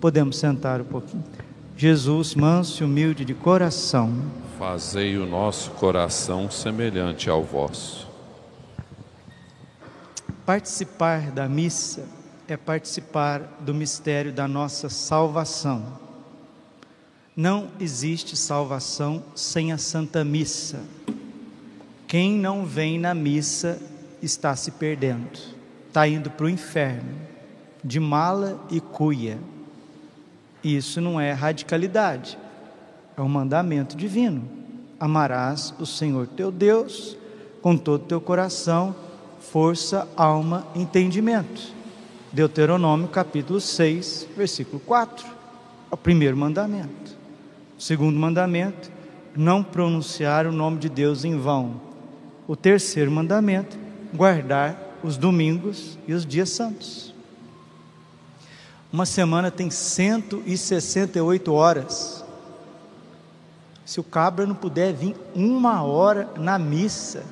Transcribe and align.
Podemos 0.00 0.36
sentar 0.38 0.80
um 0.80 0.84
pouquinho. 0.84 1.24
Jesus, 1.76 2.34
manso 2.34 2.82
e 2.82 2.86
humilde 2.86 3.24
de 3.24 3.34
coração, 3.34 4.12
Fazei 4.58 5.18
o 5.18 5.26
nosso 5.26 5.72
coração 5.72 6.50
semelhante 6.50 7.28
ao 7.28 7.42
vosso. 7.44 8.08
participar 10.46 11.30
da 11.30 11.46
missa 11.46 12.08
é 12.48 12.56
participar 12.56 13.40
do 13.60 13.74
mistério 13.74 14.32
da 14.32 14.48
nossa 14.48 14.88
salvação. 14.88 15.84
Não 17.36 17.68
existe 17.78 18.34
salvação 18.34 19.22
sem 19.34 19.72
a 19.72 19.76
Santa 19.78 20.24
Missa. 20.24 20.80
Quem 22.08 22.32
não 22.32 22.64
vem 22.64 22.98
na 22.98 23.12
missa 23.12 23.78
está 24.22 24.56
se 24.56 24.70
perdendo, 24.70 25.38
está 25.88 26.08
indo 26.08 26.30
para 26.30 26.46
o 26.46 26.48
inferno, 26.48 27.14
de 27.84 28.00
mala 28.00 28.58
e 28.70 28.80
cuia. 28.80 29.38
Isso 30.66 31.00
não 31.00 31.20
é 31.20 31.30
radicalidade, 31.30 32.36
é 33.16 33.22
um 33.22 33.28
mandamento 33.28 33.96
divino. 33.96 34.42
Amarás 34.98 35.72
o 35.78 35.86
Senhor 35.86 36.26
teu 36.26 36.50
Deus 36.50 37.16
com 37.62 37.76
todo 37.76 38.02
o 38.02 38.06
teu 38.06 38.20
coração, 38.20 38.92
força, 39.38 40.08
alma, 40.16 40.66
entendimento. 40.74 41.72
Deuteronômio 42.32 43.06
capítulo 43.06 43.60
6, 43.60 44.26
versículo 44.36 44.80
4. 44.80 45.24
É 45.24 45.94
o 45.94 45.96
primeiro 45.96 46.36
mandamento. 46.36 47.16
O 47.78 47.80
segundo 47.80 48.18
mandamento, 48.18 48.90
não 49.36 49.62
pronunciar 49.62 50.48
o 50.48 50.52
nome 50.52 50.78
de 50.78 50.88
Deus 50.88 51.24
em 51.24 51.38
vão. 51.38 51.80
O 52.48 52.56
terceiro 52.56 53.12
mandamento, 53.12 53.78
guardar 54.12 54.98
os 55.00 55.16
domingos 55.16 55.96
e 56.08 56.12
os 56.12 56.26
dias 56.26 56.50
santos. 56.50 57.14
Uma 58.96 59.04
semana 59.04 59.50
tem 59.50 59.68
168 59.68 61.52
horas. 61.52 62.24
Se 63.84 64.00
o 64.00 64.02
cabra 64.02 64.46
não 64.46 64.54
puder 64.54 64.94
vir 64.94 65.14
uma 65.34 65.82
hora 65.82 66.30
na 66.38 66.58
missa, 66.58 67.22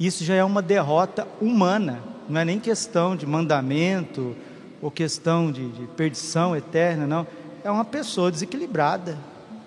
isso 0.00 0.24
já 0.24 0.34
é 0.34 0.42
uma 0.42 0.62
derrota 0.62 1.28
humana, 1.42 2.02
não 2.26 2.40
é 2.40 2.44
nem 2.46 2.58
questão 2.58 3.14
de 3.14 3.26
mandamento 3.26 4.34
ou 4.80 4.90
questão 4.90 5.52
de, 5.52 5.68
de 5.72 5.86
perdição 5.88 6.56
eterna, 6.56 7.06
não. 7.06 7.26
É 7.62 7.70
uma 7.70 7.84
pessoa 7.84 8.32
desequilibrada, 8.32 9.18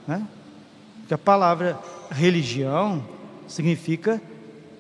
né? 0.08 0.26
Porque 1.02 1.14
a 1.14 1.20
palavra 1.20 1.78
religião 2.10 3.06
significa 3.48 4.20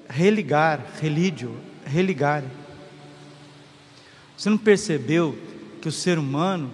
religar, 0.09 0.84
relídio, 1.00 1.56
religar. 1.85 2.44
Você 4.35 4.50
não 4.50 4.57
percebeu 4.57 5.38
que 5.81 5.88
o 5.88 5.91
ser 5.91 6.17
humano 6.17 6.69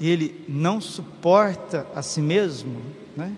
ele 0.00 0.44
não 0.48 0.80
suporta 0.80 1.86
a 1.94 2.02
si 2.02 2.20
mesmo, 2.20 2.80
né? 3.16 3.32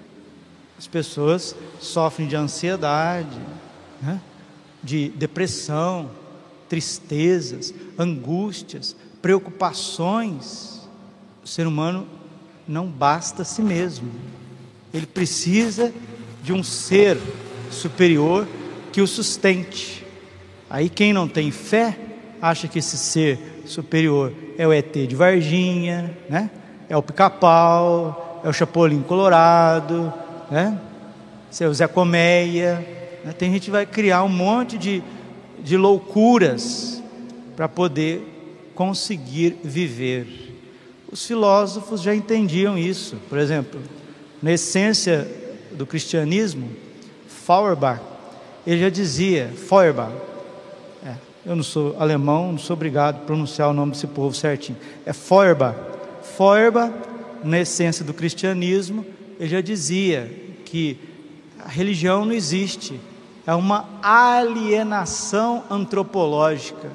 As 0.78 0.86
pessoas 0.86 1.56
sofrem 1.80 2.28
de 2.28 2.36
ansiedade, 2.36 3.38
né? 4.00 4.20
de 4.82 5.08
depressão, 5.10 6.10
tristezas, 6.68 7.74
angústias, 7.98 8.94
preocupações. 9.20 10.88
O 11.42 11.48
ser 11.48 11.66
humano 11.66 12.06
não 12.66 12.86
basta 12.86 13.42
a 13.42 13.44
si 13.44 13.60
mesmo. 13.60 14.08
Ele 14.94 15.06
precisa 15.06 15.92
de 16.42 16.52
um 16.52 16.62
ser 16.62 17.18
superior 17.70 18.46
que 18.92 19.00
o 19.00 19.06
sustente. 19.06 20.06
Aí 20.70 20.88
quem 20.88 21.12
não 21.12 21.26
tem 21.26 21.50
fé 21.50 21.98
acha 22.40 22.68
que 22.68 22.78
esse 22.78 22.96
ser 22.96 23.57
superior 23.70 24.32
é 24.56 24.66
o 24.66 24.72
ET 24.72 24.92
de 24.92 25.14
Varginha, 25.14 26.16
né? 26.28 26.50
É 26.88 26.96
o 26.96 27.02
Pica-Pau, 27.02 28.40
é 28.44 28.48
o 28.48 28.52
Chapolin 28.52 29.02
Colorado, 29.02 30.12
né? 30.50 30.78
É 31.60 31.66
o 31.66 31.74
Zé 31.74 31.86
Colmeia. 31.86 32.74
né? 33.24 33.32
Tem 33.32 33.52
gente 33.52 33.64
que 33.64 33.70
vai 33.70 33.86
criar 33.86 34.22
um 34.22 34.28
monte 34.28 34.76
de, 34.78 35.02
de 35.60 35.76
loucuras 35.76 37.02
para 37.56 37.68
poder 37.68 38.70
conseguir 38.74 39.58
viver. 39.64 40.54
Os 41.10 41.26
filósofos 41.26 42.02
já 42.02 42.14
entendiam 42.14 42.78
isso. 42.78 43.16
Por 43.28 43.38
exemplo, 43.38 43.80
na 44.42 44.52
essência 44.52 45.26
do 45.72 45.86
cristianismo, 45.86 46.68
Feuerbach, 47.26 48.00
ele 48.66 48.82
já 48.82 48.90
dizia, 48.90 49.50
Feuerbach, 49.56 50.12
é, 51.04 51.14
eu 51.48 51.56
não 51.56 51.62
sou 51.62 51.96
alemão, 51.98 52.52
não 52.52 52.58
sou 52.58 52.74
obrigado 52.74 53.16
a 53.16 53.20
pronunciar 53.20 53.70
o 53.70 53.72
nome 53.72 53.92
desse 53.92 54.06
povo 54.06 54.34
certinho, 54.34 54.76
é 55.06 55.14
Feuerbach. 55.14 55.74
Feuerbach, 56.36 56.92
na 57.42 57.58
essência 57.58 58.04
do 58.04 58.12
cristianismo, 58.12 59.04
ele 59.40 59.48
já 59.48 59.62
dizia 59.62 60.30
que 60.66 60.98
a 61.58 61.68
religião 61.68 62.26
não 62.26 62.34
existe, 62.34 63.00
é 63.46 63.54
uma 63.54 63.88
alienação 64.02 65.64
antropológica. 65.70 66.88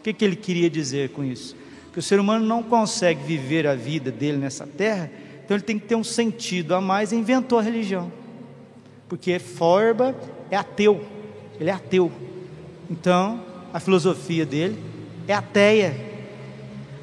O 0.00 0.02
que, 0.02 0.12
que 0.12 0.24
ele 0.24 0.34
queria 0.34 0.68
dizer 0.68 1.10
com 1.10 1.22
isso? 1.22 1.54
Que 1.92 2.00
o 2.00 2.02
ser 2.02 2.18
humano 2.18 2.44
não 2.44 2.64
consegue 2.64 3.22
viver 3.22 3.68
a 3.68 3.76
vida 3.76 4.10
dele 4.10 4.36
nessa 4.36 4.66
terra, 4.66 5.08
então 5.44 5.56
ele 5.56 5.62
tem 5.62 5.78
que 5.78 5.86
ter 5.86 5.94
um 5.94 6.02
sentido 6.02 6.74
a 6.74 6.80
mais 6.80 7.12
e 7.12 7.16
inventou 7.16 7.60
a 7.60 7.62
religião. 7.62 8.10
Porque 9.08 9.38
Forba 9.38 10.12
é 10.50 10.56
ateu, 10.56 11.04
ele 11.60 11.70
é 11.70 11.72
ateu. 11.72 12.10
Então, 12.90 13.40
a 13.76 13.78
filosofia 13.78 14.46
dele 14.46 14.82
é 15.28 15.34
ateia. 15.34 15.94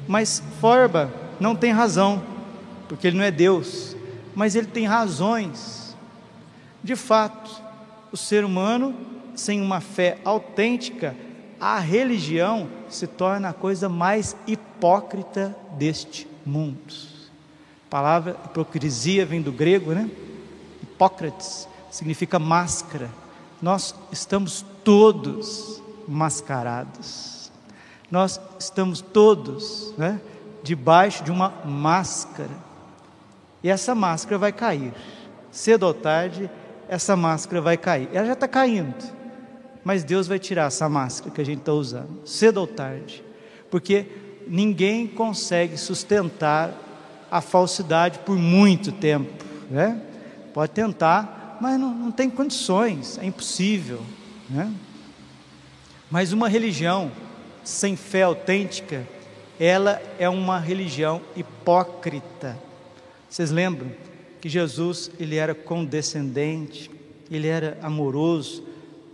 Mas 0.08 0.42
Forba 0.60 1.14
não 1.38 1.54
tem 1.54 1.70
razão, 1.70 2.20
porque 2.88 3.06
ele 3.06 3.16
não 3.16 3.22
é 3.22 3.30
Deus, 3.30 3.96
mas 4.34 4.56
ele 4.56 4.66
tem 4.66 4.84
razões. 4.84 5.96
De 6.82 6.96
fato, 6.96 7.62
o 8.10 8.16
ser 8.16 8.44
humano, 8.44 8.92
sem 9.36 9.62
uma 9.62 9.80
fé 9.80 10.18
autêntica, 10.24 11.14
a 11.60 11.78
religião 11.78 12.68
se 12.88 13.06
torna 13.06 13.50
a 13.50 13.54
coisa 13.54 13.88
mais 13.88 14.36
hipócrita 14.44 15.56
deste 15.78 16.26
mundo. 16.44 16.92
A 17.86 17.88
palavra 17.88 18.36
hipocrisia 18.46 19.24
vem 19.24 19.40
do 19.40 19.52
grego, 19.52 19.92
né? 19.92 20.10
Hipócrates 20.82 21.68
significa 21.88 22.40
máscara. 22.40 23.08
Nós 23.62 23.94
estamos 24.10 24.66
todos 24.82 25.83
mascarados. 26.06 27.50
Nós 28.10 28.40
estamos 28.58 29.00
todos, 29.00 29.94
né, 29.96 30.20
debaixo 30.62 31.24
de 31.24 31.30
uma 31.30 31.50
máscara. 31.64 32.50
E 33.62 33.70
essa 33.70 33.94
máscara 33.94 34.38
vai 34.38 34.52
cair. 34.52 34.92
Cedo 35.50 35.84
ou 35.84 35.94
tarde, 35.94 36.50
essa 36.88 37.16
máscara 37.16 37.60
vai 37.60 37.76
cair. 37.76 38.08
Ela 38.12 38.26
já 38.26 38.32
está 38.34 38.46
caindo. 38.46 38.94
Mas 39.82 40.02
Deus 40.02 40.26
vai 40.26 40.38
tirar 40.38 40.66
essa 40.66 40.88
máscara 40.88 41.34
que 41.34 41.40
a 41.40 41.44
gente 41.44 41.58
está 41.58 41.72
usando, 41.72 42.26
cedo 42.26 42.58
ou 42.58 42.66
tarde. 42.66 43.22
Porque 43.70 44.06
ninguém 44.46 45.06
consegue 45.06 45.76
sustentar 45.76 46.72
a 47.30 47.40
falsidade 47.40 48.20
por 48.20 48.36
muito 48.36 48.92
tempo. 48.92 49.44
Né? 49.70 50.00
Pode 50.54 50.72
tentar, 50.72 51.58
mas 51.60 51.78
não, 51.78 51.92
não 51.92 52.12
tem 52.12 52.30
condições, 52.30 53.18
é 53.18 53.26
impossível. 53.26 54.00
Né? 54.48 54.72
Mas 56.14 56.32
uma 56.32 56.48
religião 56.48 57.10
sem 57.64 57.96
fé 57.96 58.22
autêntica, 58.22 59.04
ela 59.58 60.00
é 60.16 60.28
uma 60.28 60.60
religião 60.60 61.20
hipócrita. 61.34 62.56
Vocês 63.28 63.50
lembram 63.50 63.90
que 64.40 64.48
Jesus 64.48 65.10
ele 65.18 65.34
era 65.34 65.56
condescendente, 65.56 66.88
ele 67.28 67.48
era 67.48 67.76
amoroso, 67.82 68.62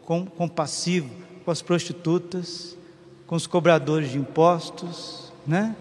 com, 0.05 0.26
compassivo 0.26 1.08
com 1.43 1.50
as 1.50 1.62
prostitutas, 1.62 2.76
com 3.26 3.35
os 3.35 3.47
cobradores 3.47 4.11
de 4.11 4.19
impostos, 4.19 5.32
né? 5.47 5.75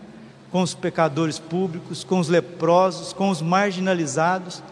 com 0.50 0.62
os 0.62 0.74
pecadores 0.74 1.38
públicos, 1.38 2.01
com 2.01 2.19
os 2.19 2.30
leprosos, 2.30 3.12
com 3.12 3.30
os 3.30 3.42
marginalizados, 3.42 4.63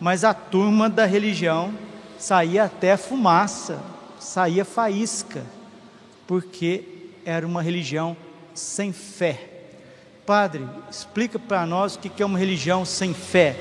mas 0.00 0.24
a 0.24 0.32
turma 0.32 0.88
da 0.88 1.04
religião 1.04 1.74
saía 2.18 2.64
até 2.64 2.96
fumaça, 2.96 3.78
saía 4.18 4.64
faísca, 4.64 5.44
porque 6.30 6.84
era 7.24 7.44
uma 7.44 7.60
religião 7.60 8.16
sem 8.54 8.92
fé. 8.92 9.48
padre, 10.24 10.64
explica 10.88 11.40
para 11.40 11.66
nós 11.66 11.96
o 11.96 11.98
que 11.98 12.22
é 12.22 12.24
uma 12.24 12.38
religião 12.38 12.84
sem 12.84 13.12
fé. 13.12 13.58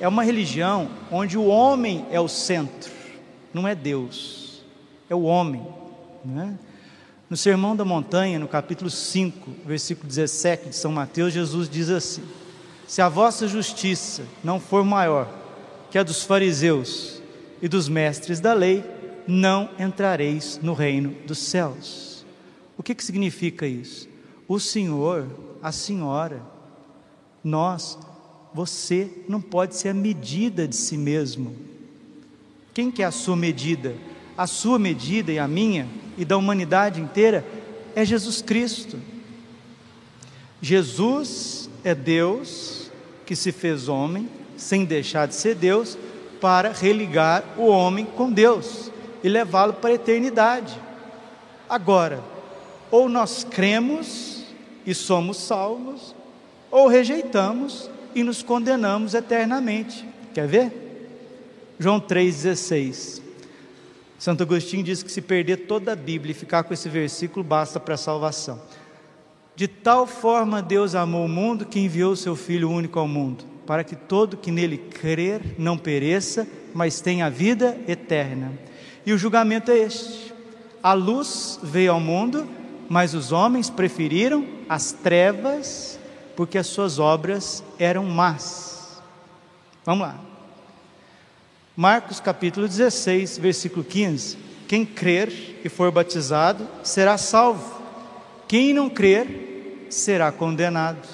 É 0.00 0.08
uma 0.08 0.24
religião 0.24 0.88
onde 1.12 1.36
o 1.36 1.44
homem 1.44 2.06
é 2.10 2.18
o 2.18 2.26
centro, 2.26 2.90
não 3.52 3.68
é 3.68 3.74
Deus, 3.74 4.64
é 5.10 5.14
o 5.14 5.24
homem. 5.24 5.62
Né? 6.24 6.58
No 7.28 7.36
Sermão 7.36 7.76
da 7.76 7.84
Montanha, 7.84 8.38
no 8.38 8.48
capítulo 8.48 8.88
5, 8.88 9.50
versículo 9.66 10.08
17 10.08 10.70
de 10.70 10.76
São 10.76 10.92
Mateus, 10.92 11.34
Jesus 11.34 11.68
diz 11.68 11.90
assim: 11.90 12.22
Se 12.88 13.02
a 13.02 13.10
vossa 13.10 13.46
justiça 13.46 14.22
não 14.42 14.58
for 14.58 14.82
maior 14.86 15.28
que 15.90 15.98
a 15.98 16.02
dos 16.02 16.22
fariseus 16.22 17.20
e 17.60 17.68
dos 17.68 17.90
mestres 17.90 18.40
da 18.40 18.54
lei, 18.54 18.82
não 19.30 19.70
entrareis 19.78 20.58
no 20.62 20.74
reino 20.74 21.14
dos 21.24 21.38
céus. 21.38 22.26
O 22.76 22.82
que, 22.82 22.94
que 22.94 23.04
significa 23.04 23.66
isso? 23.66 24.08
O 24.48 24.58
Senhor, 24.58 25.26
a 25.62 25.70
senhora, 25.70 26.42
nós, 27.42 27.98
você 28.52 29.08
não 29.28 29.40
pode 29.40 29.76
ser 29.76 29.90
a 29.90 29.94
medida 29.94 30.66
de 30.66 30.74
si 30.74 30.96
mesmo. 30.96 31.54
Quem 32.74 32.90
que 32.90 33.02
é 33.02 33.06
a 33.06 33.12
sua 33.12 33.36
medida? 33.36 33.94
A 34.36 34.46
sua 34.46 34.78
medida 34.78 35.30
e 35.30 35.38
a 35.38 35.46
minha 35.46 35.86
e 36.18 36.24
da 36.24 36.36
humanidade 36.36 37.00
inteira 37.00 37.46
é 37.94 38.04
Jesus 38.04 38.42
Cristo. 38.42 38.98
Jesus 40.60 41.70
é 41.84 41.94
Deus 41.94 42.90
que 43.24 43.36
se 43.36 43.52
fez 43.52 43.88
homem, 43.88 44.28
sem 44.56 44.84
deixar 44.84 45.26
de 45.26 45.34
ser 45.34 45.54
Deus, 45.54 45.96
para 46.40 46.72
religar 46.72 47.44
o 47.56 47.66
homem 47.66 48.04
com 48.04 48.32
Deus 48.32 48.89
e 49.22 49.28
levá-lo 49.28 49.74
para 49.74 49.90
a 49.90 49.94
eternidade. 49.94 50.80
Agora, 51.68 52.22
ou 52.90 53.08
nós 53.08 53.44
cremos 53.44 54.44
e 54.84 54.94
somos 54.94 55.36
salvos, 55.36 56.14
ou 56.70 56.88
rejeitamos 56.88 57.90
e 58.14 58.22
nos 58.22 58.42
condenamos 58.42 59.14
eternamente. 59.14 60.06
Quer 60.34 60.46
ver? 60.46 60.72
João 61.78 62.00
3,16. 62.00 63.22
Santo 64.18 64.42
Agostinho 64.42 64.82
diz 64.82 65.02
que 65.02 65.10
se 65.10 65.22
perder 65.22 65.66
toda 65.66 65.92
a 65.92 65.96
Bíblia 65.96 66.32
e 66.32 66.34
ficar 66.34 66.62
com 66.62 66.74
esse 66.74 66.88
versículo, 66.88 67.42
basta 67.42 67.80
para 67.80 67.94
a 67.94 67.98
salvação. 67.98 68.60
De 69.56 69.66
tal 69.66 70.06
forma 70.06 70.62
Deus 70.62 70.94
amou 70.94 71.24
o 71.24 71.28
mundo 71.28 71.64
que 71.64 71.80
enviou 71.80 72.12
o 72.12 72.16
seu 72.16 72.36
Filho 72.36 72.70
único 72.70 72.98
ao 72.98 73.08
mundo, 73.08 73.44
para 73.66 73.82
que 73.82 73.96
todo 73.96 74.36
que 74.36 74.50
nele 74.50 74.76
crer 74.76 75.54
não 75.58 75.78
pereça, 75.78 76.46
mas 76.74 77.00
tenha 77.00 77.30
vida 77.30 77.78
eterna. 77.88 78.52
E 79.04 79.12
o 79.12 79.18
julgamento 79.18 79.70
é 79.70 79.78
este: 79.78 80.32
a 80.82 80.92
luz 80.92 81.58
veio 81.62 81.92
ao 81.92 82.00
mundo, 82.00 82.48
mas 82.88 83.14
os 83.14 83.32
homens 83.32 83.70
preferiram 83.70 84.46
as 84.68 84.92
trevas, 84.92 85.98
porque 86.36 86.58
as 86.58 86.66
suas 86.66 86.98
obras 86.98 87.62
eram 87.78 88.04
más. 88.04 89.00
Vamos 89.84 90.06
lá. 90.06 90.20
Marcos 91.76 92.20
capítulo 92.20 92.68
16, 92.68 93.38
versículo 93.38 93.84
15: 93.84 94.36
Quem 94.68 94.84
crer 94.84 95.60
e 95.64 95.68
for 95.68 95.90
batizado 95.90 96.66
será 96.82 97.16
salvo, 97.16 97.80
quem 98.46 98.74
não 98.74 98.90
crer 98.90 99.86
será 99.90 100.30
condenado. 100.32 101.06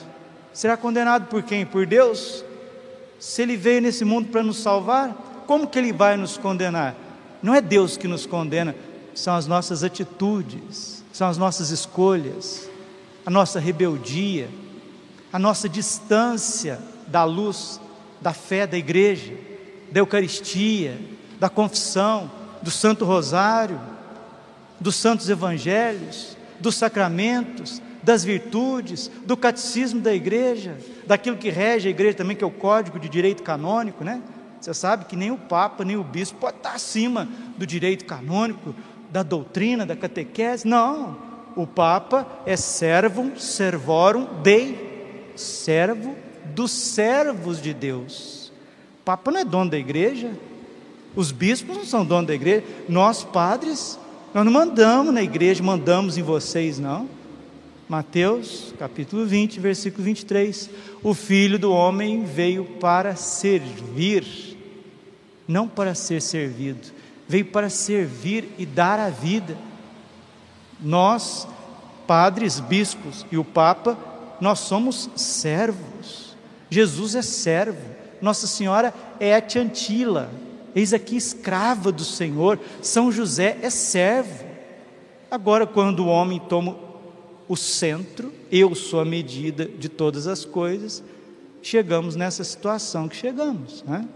Será 0.52 0.76
condenado 0.76 1.26
por 1.28 1.42
quem? 1.42 1.66
Por 1.66 1.86
Deus? 1.86 2.44
Se 3.18 3.42
ele 3.42 3.56
veio 3.56 3.82
nesse 3.82 4.04
mundo 4.04 4.28
para 4.28 4.42
nos 4.42 4.58
salvar, 4.58 5.44
como 5.46 5.66
que 5.66 5.78
ele 5.78 5.92
vai 5.92 6.16
nos 6.16 6.36
condenar? 6.36 6.94
Não 7.42 7.54
é 7.54 7.60
Deus 7.60 7.96
que 7.96 8.08
nos 8.08 8.26
condena, 8.26 8.74
são 9.14 9.34
as 9.34 9.46
nossas 9.46 9.82
atitudes, 9.82 11.04
são 11.12 11.28
as 11.28 11.38
nossas 11.38 11.70
escolhas, 11.70 12.68
a 13.24 13.30
nossa 13.30 13.58
rebeldia, 13.58 14.48
a 15.32 15.38
nossa 15.38 15.68
distância 15.68 16.78
da 17.06 17.24
luz, 17.24 17.80
da 18.20 18.32
fé 18.32 18.66
da 18.66 18.76
igreja, 18.76 19.34
da 19.90 20.00
Eucaristia, 20.00 20.98
da 21.38 21.48
confissão, 21.48 22.30
do 22.62 22.70
Santo 22.70 23.04
Rosário, 23.04 23.80
dos 24.80 24.96
santos 24.96 25.28
evangelhos, 25.28 26.36
dos 26.60 26.74
sacramentos, 26.74 27.80
das 28.02 28.22
virtudes, 28.22 29.10
do 29.24 29.36
catecismo 29.36 30.00
da 30.00 30.14
igreja, 30.14 30.76
daquilo 31.06 31.36
que 31.36 31.50
rege 31.50 31.88
a 31.88 31.90
igreja 31.90 32.18
também, 32.18 32.36
que 32.36 32.44
é 32.44 32.46
o 32.46 32.50
código 32.50 33.00
de 33.00 33.08
direito 33.08 33.42
canônico, 33.42 34.04
né? 34.04 34.22
Você 34.60 34.74
sabe 34.74 35.04
que 35.04 35.16
nem 35.16 35.30
o 35.30 35.36
Papa, 35.36 35.84
nem 35.84 35.96
o 35.96 36.04
Bispo 36.04 36.38
pode 36.38 36.56
estar 36.56 36.72
acima 36.72 37.28
do 37.56 37.66
direito 37.66 38.04
canônico, 38.04 38.74
da 39.10 39.22
doutrina, 39.22 39.86
da 39.86 39.96
catequese. 39.96 40.66
Não. 40.66 41.16
O 41.54 41.66
Papa 41.66 42.26
é 42.44 42.56
servum 42.56 43.36
servorum 43.38 44.26
dei, 44.42 45.32
servo 45.36 46.14
dos 46.54 46.70
servos 46.70 47.60
de 47.60 47.72
Deus. 47.72 48.52
O 49.00 49.04
Papa 49.04 49.30
não 49.30 49.40
é 49.40 49.44
dono 49.44 49.70
da 49.70 49.78
igreja. 49.78 50.30
Os 51.14 51.32
bispos 51.32 51.76
não 51.76 51.84
são 51.84 52.04
donos 52.04 52.26
da 52.26 52.34
igreja. 52.34 52.64
Nós, 52.88 53.24
padres, 53.24 53.98
nós 54.34 54.44
não 54.44 54.52
mandamos 54.52 55.14
na 55.14 55.22
igreja, 55.22 55.62
mandamos 55.62 56.18
em 56.18 56.22
vocês, 56.22 56.78
não. 56.78 57.08
Mateus, 57.88 58.74
capítulo 58.80 59.24
20, 59.24 59.60
versículo 59.60 60.02
23. 60.02 60.70
O 61.04 61.14
filho 61.14 61.56
do 61.56 61.72
homem 61.72 62.24
veio 62.24 62.64
para 62.80 63.14
servir, 63.14 64.56
não 65.46 65.68
para 65.68 65.94
ser 65.94 66.20
servido, 66.20 66.88
veio 67.28 67.44
para 67.44 67.70
servir 67.70 68.52
e 68.58 68.66
dar 68.66 68.98
a 68.98 69.08
vida. 69.08 69.56
Nós, 70.80 71.46
padres, 72.08 72.58
bispos 72.58 73.24
e 73.30 73.38
o 73.38 73.44
Papa, 73.44 73.96
nós 74.40 74.58
somos 74.58 75.08
servos. 75.14 76.36
Jesus 76.68 77.14
é 77.14 77.22
servo, 77.22 77.88
Nossa 78.20 78.48
Senhora 78.48 78.92
é 79.20 79.32
a 79.36 79.40
Tiantila, 79.40 80.28
eis 80.74 80.92
aqui 80.92 81.16
escrava 81.16 81.92
do 81.92 82.02
Senhor, 82.02 82.58
São 82.82 83.12
José 83.12 83.58
é 83.62 83.70
servo. 83.70 84.44
Agora, 85.30 85.66
quando 85.66 86.00
o 86.00 86.08
homem 86.08 86.40
toma 86.40 86.85
o 87.48 87.56
centro, 87.56 88.32
eu 88.50 88.74
sou 88.74 89.00
a 89.00 89.04
medida 89.04 89.64
de 89.66 89.88
todas 89.88 90.26
as 90.26 90.44
coisas, 90.44 91.02
chegamos 91.62 92.16
nessa 92.16 92.44
situação 92.44 93.08
que 93.08 93.16
chegamos. 93.16 93.82
Né? 93.84 94.06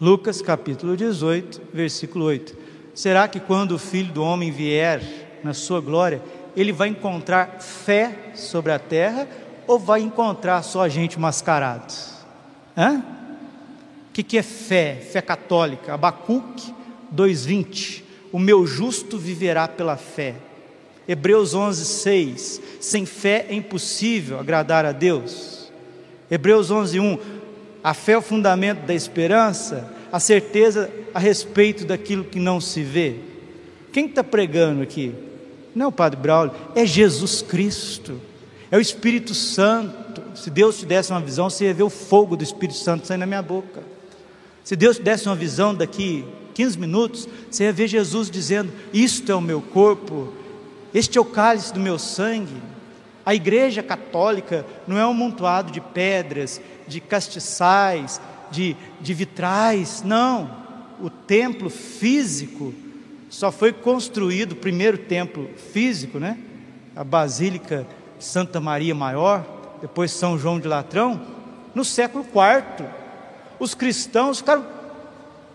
Lucas 0.00 0.40
capítulo 0.40 0.96
18, 0.96 1.60
versículo 1.72 2.24
8. 2.26 2.56
Será 2.94 3.26
que 3.28 3.40
quando 3.40 3.72
o 3.72 3.78
filho 3.78 4.12
do 4.12 4.22
homem 4.22 4.50
vier 4.50 5.02
na 5.42 5.54
sua 5.54 5.80
glória, 5.80 6.22
ele 6.56 6.72
vai 6.72 6.88
encontrar 6.88 7.60
fé 7.60 8.32
sobre 8.34 8.72
a 8.72 8.78
terra 8.78 9.28
ou 9.66 9.78
vai 9.78 10.00
encontrar 10.00 10.62
só 10.62 10.88
gente 10.88 11.18
mascarado? 11.18 11.92
Hã? 12.76 13.02
O 14.08 14.12
que, 14.12 14.22
que 14.22 14.38
é 14.38 14.42
fé? 14.42 14.96
Fé 14.96 15.20
católica. 15.20 15.94
Abacuque 15.94 16.74
2,20. 17.14 18.02
O 18.32 18.38
meu 18.38 18.66
justo 18.66 19.16
viverá 19.18 19.68
pela 19.68 19.96
fé. 19.96 20.34
Hebreus 21.08 21.54
11, 21.54 21.84
6. 21.86 22.60
Sem 22.78 23.06
fé 23.06 23.46
é 23.48 23.54
impossível 23.54 24.38
agradar 24.38 24.84
a 24.84 24.92
Deus. 24.92 25.72
Hebreus 26.30 26.70
11, 26.70 27.00
1. 27.00 27.18
A 27.82 27.94
fé 27.94 28.12
é 28.12 28.18
o 28.18 28.22
fundamento 28.22 28.84
da 28.86 28.94
esperança, 28.94 29.90
a 30.12 30.20
certeza 30.20 30.90
a 31.14 31.18
respeito 31.18 31.86
daquilo 31.86 32.24
que 32.24 32.38
não 32.38 32.60
se 32.60 32.82
vê. 32.82 33.16
Quem 33.90 34.06
está 34.06 34.22
pregando 34.22 34.82
aqui? 34.82 35.14
Não 35.74 35.86
é 35.86 35.88
o 35.88 35.92
Padre 35.92 36.20
Braulio, 36.20 36.54
é 36.74 36.84
Jesus 36.84 37.40
Cristo, 37.40 38.20
é 38.70 38.76
o 38.76 38.80
Espírito 38.80 39.32
Santo. 39.32 40.22
Se 40.34 40.50
Deus 40.50 40.78
te 40.78 40.86
desse 40.86 41.10
uma 41.10 41.20
visão, 41.20 41.48
você 41.48 41.66
ia 41.66 41.74
ver 41.74 41.84
o 41.84 41.90
fogo 41.90 42.36
do 42.36 42.44
Espírito 42.44 42.78
Santo 42.78 43.06
sair 43.06 43.16
na 43.16 43.26
minha 43.26 43.42
boca. 43.42 43.82
Se 44.62 44.76
Deus 44.76 44.96
te 44.96 45.02
desse 45.02 45.26
uma 45.26 45.36
visão 45.36 45.74
daqui 45.74 46.24
15 46.54 46.78
minutos, 46.78 47.28
você 47.50 47.64
ia 47.64 47.72
ver 47.72 47.88
Jesus 47.88 48.30
dizendo: 48.30 48.72
Isto 48.92 49.32
é 49.32 49.34
o 49.34 49.40
meu 49.40 49.62
corpo, 49.62 50.32
este 50.94 51.18
é 51.18 51.20
o 51.20 51.24
cálice 51.24 51.72
do 51.72 51.80
meu 51.80 51.98
sangue. 51.98 52.56
A 53.24 53.34
igreja 53.34 53.82
católica 53.82 54.64
não 54.86 54.96
é 54.98 55.06
um 55.06 55.12
montoado 55.12 55.70
de 55.70 55.80
pedras, 55.80 56.60
de 56.86 57.00
castiçais, 57.00 58.20
de, 58.50 58.76
de 59.00 59.14
vitrais, 59.14 60.02
não. 60.02 60.50
O 61.00 61.10
templo 61.10 61.68
físico 61.68 62.72
só 63.28 63.52
foi 63.52 63.72
construído, 63.72 64.52
o 64.52 64.56
primeiro 64.56 64.98
templo 64.98 65.48
físico, 65.72 66.18
né? 66.18 66.38
A 66.96 67.04
Basílica 67.04 67.86
Santa 68.18 68.60
Maria 68.60 68.94
Maior, 68.94 69.44
depois 69.80 70.10
São 70.10 70.38
João 70.38 70.58
de 70.58 70.66
Latrão, 70.66 71.20
no 71.74 71.84
século 71.84 72.24
IV. 72.24 72.86
Os 73.60 73.74
cristãos 73.74 74.38
ficaram 74.38 74.64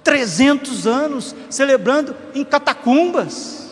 300 0.04 0.86
anos 0.86 1.36
celebrando 1.50 2.16
em 2.36 2.44
catacumbas. 2.44 3.63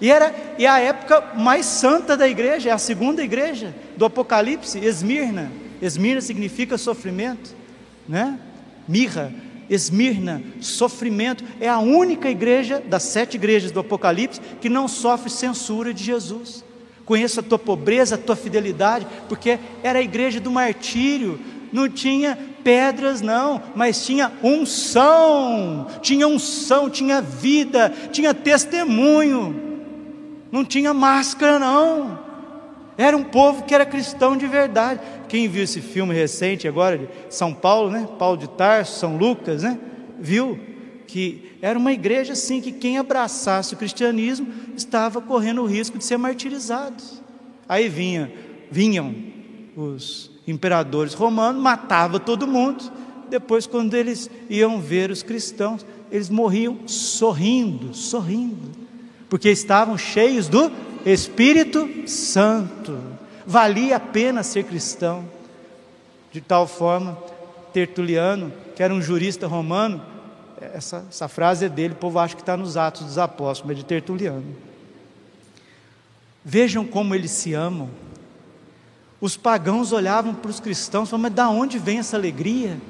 E 0.00 0.10
era 0.10 0.34
e 0.58 0.66
a 0.66 0.78
época 0.78 1.34
mais 1.36 1.66
santa 1.66 2.16
da 2.16 2.28
igreja, 2.28 2.70
é 2.70 2.72
a 2.72 2.78
segunda 2.78 3.22
igreja 3.22 3.74
do 3.96 4.04
Apocalipse, 4.04 4.78
Esmirna. 4.78 5.52
Esmirna 5.80 6.20
significa 6.20 6.78
sofrimento, 6.78 7.54
né? 8.08 8.38
Mirra, 8.88 9.32
Esmirna, 9.68 10.42
sofrimento. 10.60 11.44
É 11.60 11.68
a 11.68 11.78
única 11.78 12.30
igreja 12.30 12.82
das 12.84 13.02
sete 13.04 13.36
igrejas 13.36 13.70
do 13.70 13.80
Apocalipse 13.80 14.40
que 14.60 14.68
não 14.68 14.88
sofre 14.88 15.30
censura 15.30 15.92
de 15.92 16.02
Jesus. 16.02 16.64
conheço 17.04 17.40
a 17.40 17.42
tua 17.42 17.58
pobreza, 17.58 18.14
a 18.14 18.18
tua 18.18 18.36
fidelidade, 18.36 19.06
porque 19.28 19.58
era 19.82 19.98
a 19.98 20.02
igreja 20.02 20.38
do 20.38 20.50
martírio, 20.50 21.40
não 21.72 21.88
tinha 21.88 22.38
pedras, 22.62 23.20
não, 23.20 23.60
mas 23.74 24.04
tinha 24.04 24.30
unção, 24.42 25.88
tinha 26.00 26.28
unção, 26.28 26.88
tinha 26.88 27.20
vida, 27.20 27.92
tinha 28.12 28.32
testemunho, 28.32 29.69
não 30.50 30.64
tinha 30.64 30.92
máscara, 30.92 31.58
não. 31.58 32.18
Era 32.96 33.16
um 33.16 33.24
povo 33.24 33.64
que 33.64 33.74
era 33.74 33.86
cristão 33.86 34.36
de 34.36 34.46
verdade. 34.46 35.00
Quem 35.28 35.48
viu 35.48 35.64
esse 35.64 35.80
filme 35.80 36.14
recente 36.14 36.68
agora 36.68 36.98
de 36.98 37.08
São 37.30 37.54
Paulo, 37.54 37.90
né? 37.90 38.08
Paulo 38.18 38.36
de 38.36 38.48
Tarso, 38.48 38.98
São 38.98 39.16
Lucas, 39.16 39.62
né? 39.62 39.78
Viu 40.18 40.58
que 41.06 41.56
era 41.62 41.78
uma 41.78 41.92
igreja 41.92 42.34
assim 42.34 42.60
que 42.60 42.70
quem 42.70 42.98
abraçasse 42.98 43.74
o 43.74 43.76
cristianismo 43.76 44.46
estava 44.76 45.20
correndo 45.20 45.62
o 45.62 45.66
risco 45.66 45.98
de 45.98 46.04
ser 46.04 46.16
martirizado. 46.16 47.02
Aí 47.68 47.88
vinha, 47.88 48.32
vinham 48.70 49.14
os 49.76 50.30
imperadores 50.46 51.14
romanos, 51.14 51.62
matava 51.62 52.20
todo 52.20 52.46
mundo. 52.46 52.84
Depois, 53.28 53.66
quando 53.66 53.94
eles 53.94 54.30
iam 54.48 54.80
ver 54.80 55.10
os 55.10 55.22
cristãos, 55.22 55.86
eles 56.10 56.28
morriam 56.28 56.80
sorrindo, 56.86 57.94
sorrindo, 57.94 58.79
porque 59.30 59.48
estavam 59.48 59.96
cheios 59.96 60.48
do 60.48 60.70
Espírito 61.06 61.88
Santo. 62.06 62.98
Valia 63.46 63.96
a 63.96 64.00
pena 64.00 64.42
ser 64.42 64.64
cristão. 64.64 65.24
De 66.32 66.40
tal 66.40 66.66
forma, 66.66 67.16
Tertuliano, 67.72 68.52
que 68.74 68.82
era 68.82 68.92
um 68.92 69.00
jurista 69.00 69.46
romano, 69.46 70.02
essa, 70.60 71.04
essa 71.08 71.28
frase 71.28 71.64
é 71.64 71.68
dele, 71.68 71.94
o 71.94 71.96
povo 71.96 72.18
acha 72.18 72.34
que 72.34 72.42
está 72.42 72.56
nos 72.56 72.76
Atos 72.76 73.06
dos 73.06 73.18
Apóstolos, 73.18 73.68
mas 73.68 73.76
é 73.76 73.80
de 73.80 73.84
Tertuliano. 73.84 74.44
Vejam 76.44 76.84
como 76.84 77.14
eles 77.14 77.30
se 77.30 77.54
amam. 77.54 77.88
Os 79.20 79.36
pagãos 79.36 79.92
olhavam 79.92 80.34
para 80.34 80.50
os 80.50 80.60
cristãos 80.60 81.08
e 81.08 81.10
falavam, 81.10 81.30
mas 81.30 81.34
da 81.34 81.48
onde 81.48 81.78
vem 81.78 81.98
essa 81.98 82.16
alegria? 82.16 82.80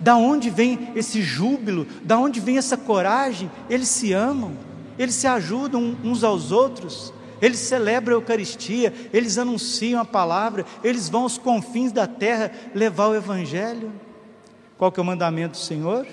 Da 0.00 0.16
onde 0.16 0.48
vem 0.48 0.92
esse 0.94 1.20
júbilo? 1.20 1.86
Da 2.02 2.18
onde 2.18 2.40
vem 2.40 2.56
essa 2.56 2.76
coragem? 2.76 3.50
Eles 3.68 3.88
se 3.88 4.12
amam, 4.12 4.56
eles 5.00 5.14
se 5.14 5.26
ajudam 5.26 5.96
uns 6.04 6.22
aos 6.22 6.52
outros, 6.52 7.10
eles 7.40 7.58
celebram 7.58 8.16
a 8.16 8.20
Eucaristia, 8.20 8.92
eles 9.14 9.38
anunciam 9.38 9.98
a 9.98 10.04
palavra, 10.04 10.66
eles 10.84 11.08
vão 11.08 11.22
aos 11.22 11.38
confins 11.38 11.90
da 11.90 12.06
terra 12.06 12.52
levar 12.74 13.08
o 13.08 13.14
Evangelho. 13.14 13.90
Qual 14.76 14.92
que 14.92 15.00
é 15.00 15.02
o 15.02 15.06
mandamento 15.06 15.52
do 15.52 15.56
Senhor? 15.56 16.06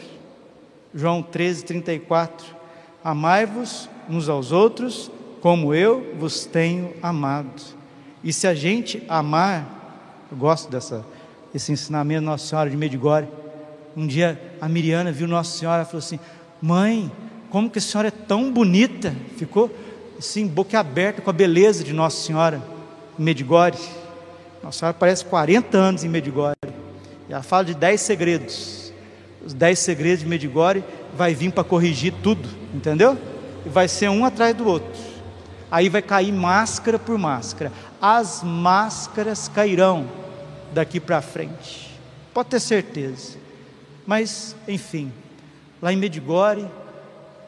João 0.96 1.22
13, 1.22 1.65
34. 1.65 2.48
Amai-vos 3.03 3.89
uns 4.10 4.29
aos 4.29 4.53
outros, 4.53 5.12
como 5.41 5.74
eu 5.74 6.15
vos 6.17 6.46
tenho 6.46 6.94
amado. 7.03 7.62
E 8.24 8.32
se 8.32 8.48
a 8.48 8.56
gente 8.56 9.03
amar, 9.10 10.25
eu 10.32 10.38
gosto 10.38 10.72
dessa, 10.72 11.06
esse 11.53 11.74
ensinamento 11.74 12.22
Nossa 12.22 12.48
Senhora 12.48 12.70
de 12.70 12.77
Medigore. 12.77 13.27
Um 13.98 14.08
dia 14.08 14.41
a 14.62 14.70
Miriana 14.70 15.12
viu 15.12 15.27
Nossa 15.27 15.58
Senhora 15.58 15.82
e 15.82 15.86
falou 15.86 16.00
assim: 16.00 16.22
Mãe, 16.62 17.12
como 17.50 17.70
que 17.70 17.80
a 17.80 17.82
senhora 17.82 18.10
é 18.10 18.12
tão 18.12 18.51
bonita? 18.51 19.16
Ficou 19.38 19.70
assim, 20.18 20.48
boca 20.48 20.80
aberta 20.80 21.22
com 21.22 21.30
a 21.30 21.34
beleza 21.34 21.84
de 21.84 21.94
Nossa 21.94 22.25
Senhora 22.25 22.62
em 23.18 23.24
Medigore. 23.24 23.77
Nossa 24.63 24.80
Senhora 24.80 24.98
parece 25.00 25.25
40 25.25 25.77
anos 25.77 26.04
em 26.04 26.10
Medigore. 26.10 26.56
E 27.30 27.34
ela 27.34 27.44
fala 27.44 27.66
de 27.66 27.74
10 27.74 28.01
segredos 28.01 28.88
os 29.48 29.54
dez 29.54 29.80
segredos 29.80 30.20
de 30.20 30.25
Medigore, 30.27 30.84
vai 31.16 31.34
vir 31.34 31.54
para 31.54 31.63
corrigir 31.63 32.13
tudo, 32.22 32.50
entendeu? 32.74 33.18
E 33.66 33.70
vai 33.70 33.88
ser 33.88 34.10
um 34.10 34.25
atrás 34.25 34.54
do 34.54 34.68
outro. 34.68 35.01
Aí 35.72 35.88
vai 35.88 36.01
cair 36.01 36.34
máscara 36.34 37.00
por 37.00 37.18
máscara. 37.18 37.72
As 38.01 38.44
máscaras 38.44 39.48
cairão 39.48 40.06
daqui 40.74 41.00
para 41.00 41.22
frente. 41.22 41.98
Pode 42.34 42.50
ter 42.50 42.60
certeza. 42.60 43.38
Mas, 44.06 44.54
enfim, 44.68 45.13
lá 45.82 45.94
em 45.94 45.98
Medigore, 45.98 46.66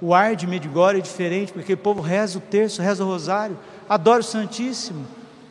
o 0.02 0.14
ar 0.14 0.36
de 0.36 0.48
Medigore 0.48 1.00
é 1.00 1.02
diferente, 1.02 1.52
porque 1.52 1.74
o 1.74 1.78
povo 1.78 2.02
reza 2.02 2.38
o 2.38 2.42
terço, 2.42 2.82
reza 2.82 3.04
o 3.04 3.08
rosário, 3.08 3.58
adora 3.88 4.22
o 4.22 4.24
Santíssimo. 4.24 5.06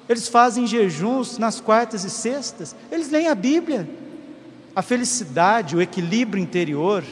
Eles 0.08 0.28
fazem 0.28 0.66
jejuns 0.66 1.38
nas 1.38 1.60
quartas 1.60 2.04
e 2.04 2.10
sextas, 2.10 2.74
eles 2.90 3.10
leem 3.10 3.28
a 3.28 3.34
Bíblia 3.34 3.88
a 4.78 4.82
felicidade, 4.82 5.74
o 5.74 5.82
equilíbrio 5.82 6.40
interior, 6.40 7.02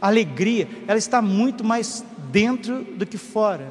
a 0.00 0.06
alegria, 0.06 0.66
ela 0.88 0.96
está 0.96 1.20
muito 1.20 1.62
mais 1.62 2.02
dentro 2.32 2.82
do 2.82 3.04
que 3.04 3.18
fora. 3.18 3.68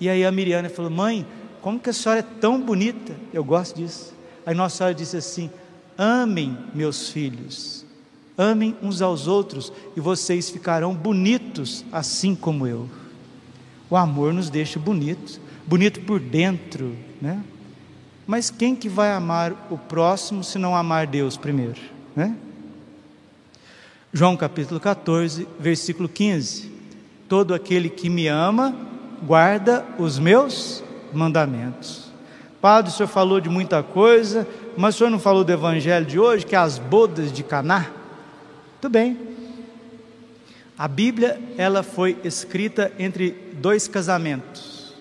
E 0.00 0.08
aí 0.08 0.24
a 0.24 0.32
Miriana 0.32 0.68
falou: 0.68 0.90
Mãe, 0.90 1.24
como 1.62 1.78
que 1.78 1.88
a 1.88 1.92
senhora 1.92 2.18
é 2.18 2.40
tão 2.40 2.60
bonita? 2.60 3.14
Eu 3.32 3.44
gosto 3.44 3.76
disso. 3.76 4.12
Aí 4.44 4.56
Nossa 4.56 4.78
Senhora 4.78 4.92
disse 4.92 5.16
assim: 5.16 5.52
Amem 5.96 6.58
meus 6.74 7.10
filhos, 7.10 7.79
amem 8.40 8.74
uns 8.82 9.02
aos 9.02 9.26
outros 9.26 9.70
e 9.94 10.00
vocês 10.00 10.48
ficarão 10.48 10.94
bonitos 10.94 11.84
assim 11.92 12.34
como 12.34 12.66
eu. 12.66 12.88
O 13.90 13.96
amor 13.96 14.32
nos 14.32 14.48
deixa 14.48 14.78
bonitos, 14.78 15.38
bonito 15.66 16.00
por 16.00 16.18
dentro, 16.18 16.96
né? 17.20 17.44
Mas 18.26 18.48
quem 18.48 18.74
que 18.74 18.88
vai 18.88 19.12
amar 19.12 19.68
o 19.70 19.76
próximo 19.76 20.42
se 20.42 20.58
não 20.58 20.74
amar 20.74 21.06
Deus 21.06 21.36
primeiro? 21.36 21.80
Né? 22.16 22.34
João 24.10 24.36
capítulo 24.36 24.80
14, 24.80 25.46
versículo 25.58 26.08
15: 26.08 26.72
Todo 27.28 27.52
aquele 27.52 27.90
que 27.90 28.08
me 28.08 28.26
ama, 28.26 28.74
guarda 29.22 29.84
os 29.98 30.18
meus 30.18 30.82
mandamentos. 31.12 32.10
Padre, 32.58 32.90
o 32.90 32.94
senhor 32.94 33.08
falou 33.08 33.40
de 33.40 33.50
muita 33.50 33.82
coisa, 33.82 34.48
mas 34.78 34.94
o 34.94 34.98
senhor 34.98 35.10
não 35.10 35.18
falou 35.18 35.44
do 35.44 35.52
evangelho 35.52 36.06
de 36.06 36.18
hoje, 36.18 36.46
que 36.46 36.54
é 36.54 36.58
as 36.58 36.78
bodas 36.78 37.32
de 37.32 37.42
Caná? 37.42 37.99
Tudo 38.80 38.92
bem. 38.92 39.18
A 40.78 40.88
Bíblia, 40.88 41.38
ela 41.58 41.82
foi 41.82 42.16
escrita 42.24 42.90
entre 42.98 43.32
dois 43.60 43.86
casamentos. 43.86 44.94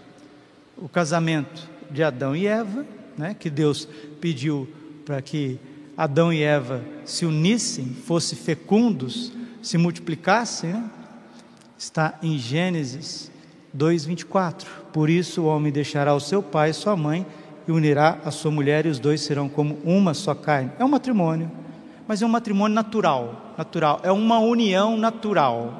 O 0.76 0.90
casamento 0.90 1.70
de 1.90 2.04
Adão 2.04 2.36
e 2.36 2.46
Eva, 2.46 2.86
né, 3.18 3.36
que 3.40 3.50
Deus 3.50 3.88
pediu 4.20 4.68
para 5.06 5.22
que 5.22 5.58
Adão 5.96 6.34
e 6.34 6.44
Eva 6.44 6.84
se 7.06 7.26
unissem, 7.26 7.86
fossem 7.86 8.38
fecundos, 8.38 9.32
se 9.62 9.78
multiplicassem, 9.78 10.74
né? 10.74 10.90
está 11.78 12.20
em 12.22 12.38
Gênesis 12.38 13.32
2:24. 13.74 14.68
Por 14.92 15.10
isso 15.10 15.44
o 15.44 15.46
homem 15.46 15.72
deixará 15.72 16.14
o 16.14 16.20
seu 16.20 16.44
pai 16.44 16.72
e 16.72 16.74
sua 16.74 16.98
mãe 16.98 17.26
e 17.66 17.72
unirá 17.72 18.20
a 18.26 18.32
sua 18.32 18.52
mulher 18.52 18.86
e 18.86 18.90
os 18.90 19.00
dois 19.00 19.22
serão 19.22 19.48
como 19.48 19.80
uma 19.86 20.14
só 20.14 20.36
carne. 20.36 20.72
É 20.78 20.84
um 20.84 20.90
matrimônio, 20.90 21.50
mas 22.10 22.24
é 22.24 22.26
um 22.26 22.30
matrimônio 22.30 22.74
natural, 22.74 23.54
natural, 23.56 24.00
é 24.02 24.12
uma 24.12 24.40
união 24.40 24.98
natural. 24.98 25.80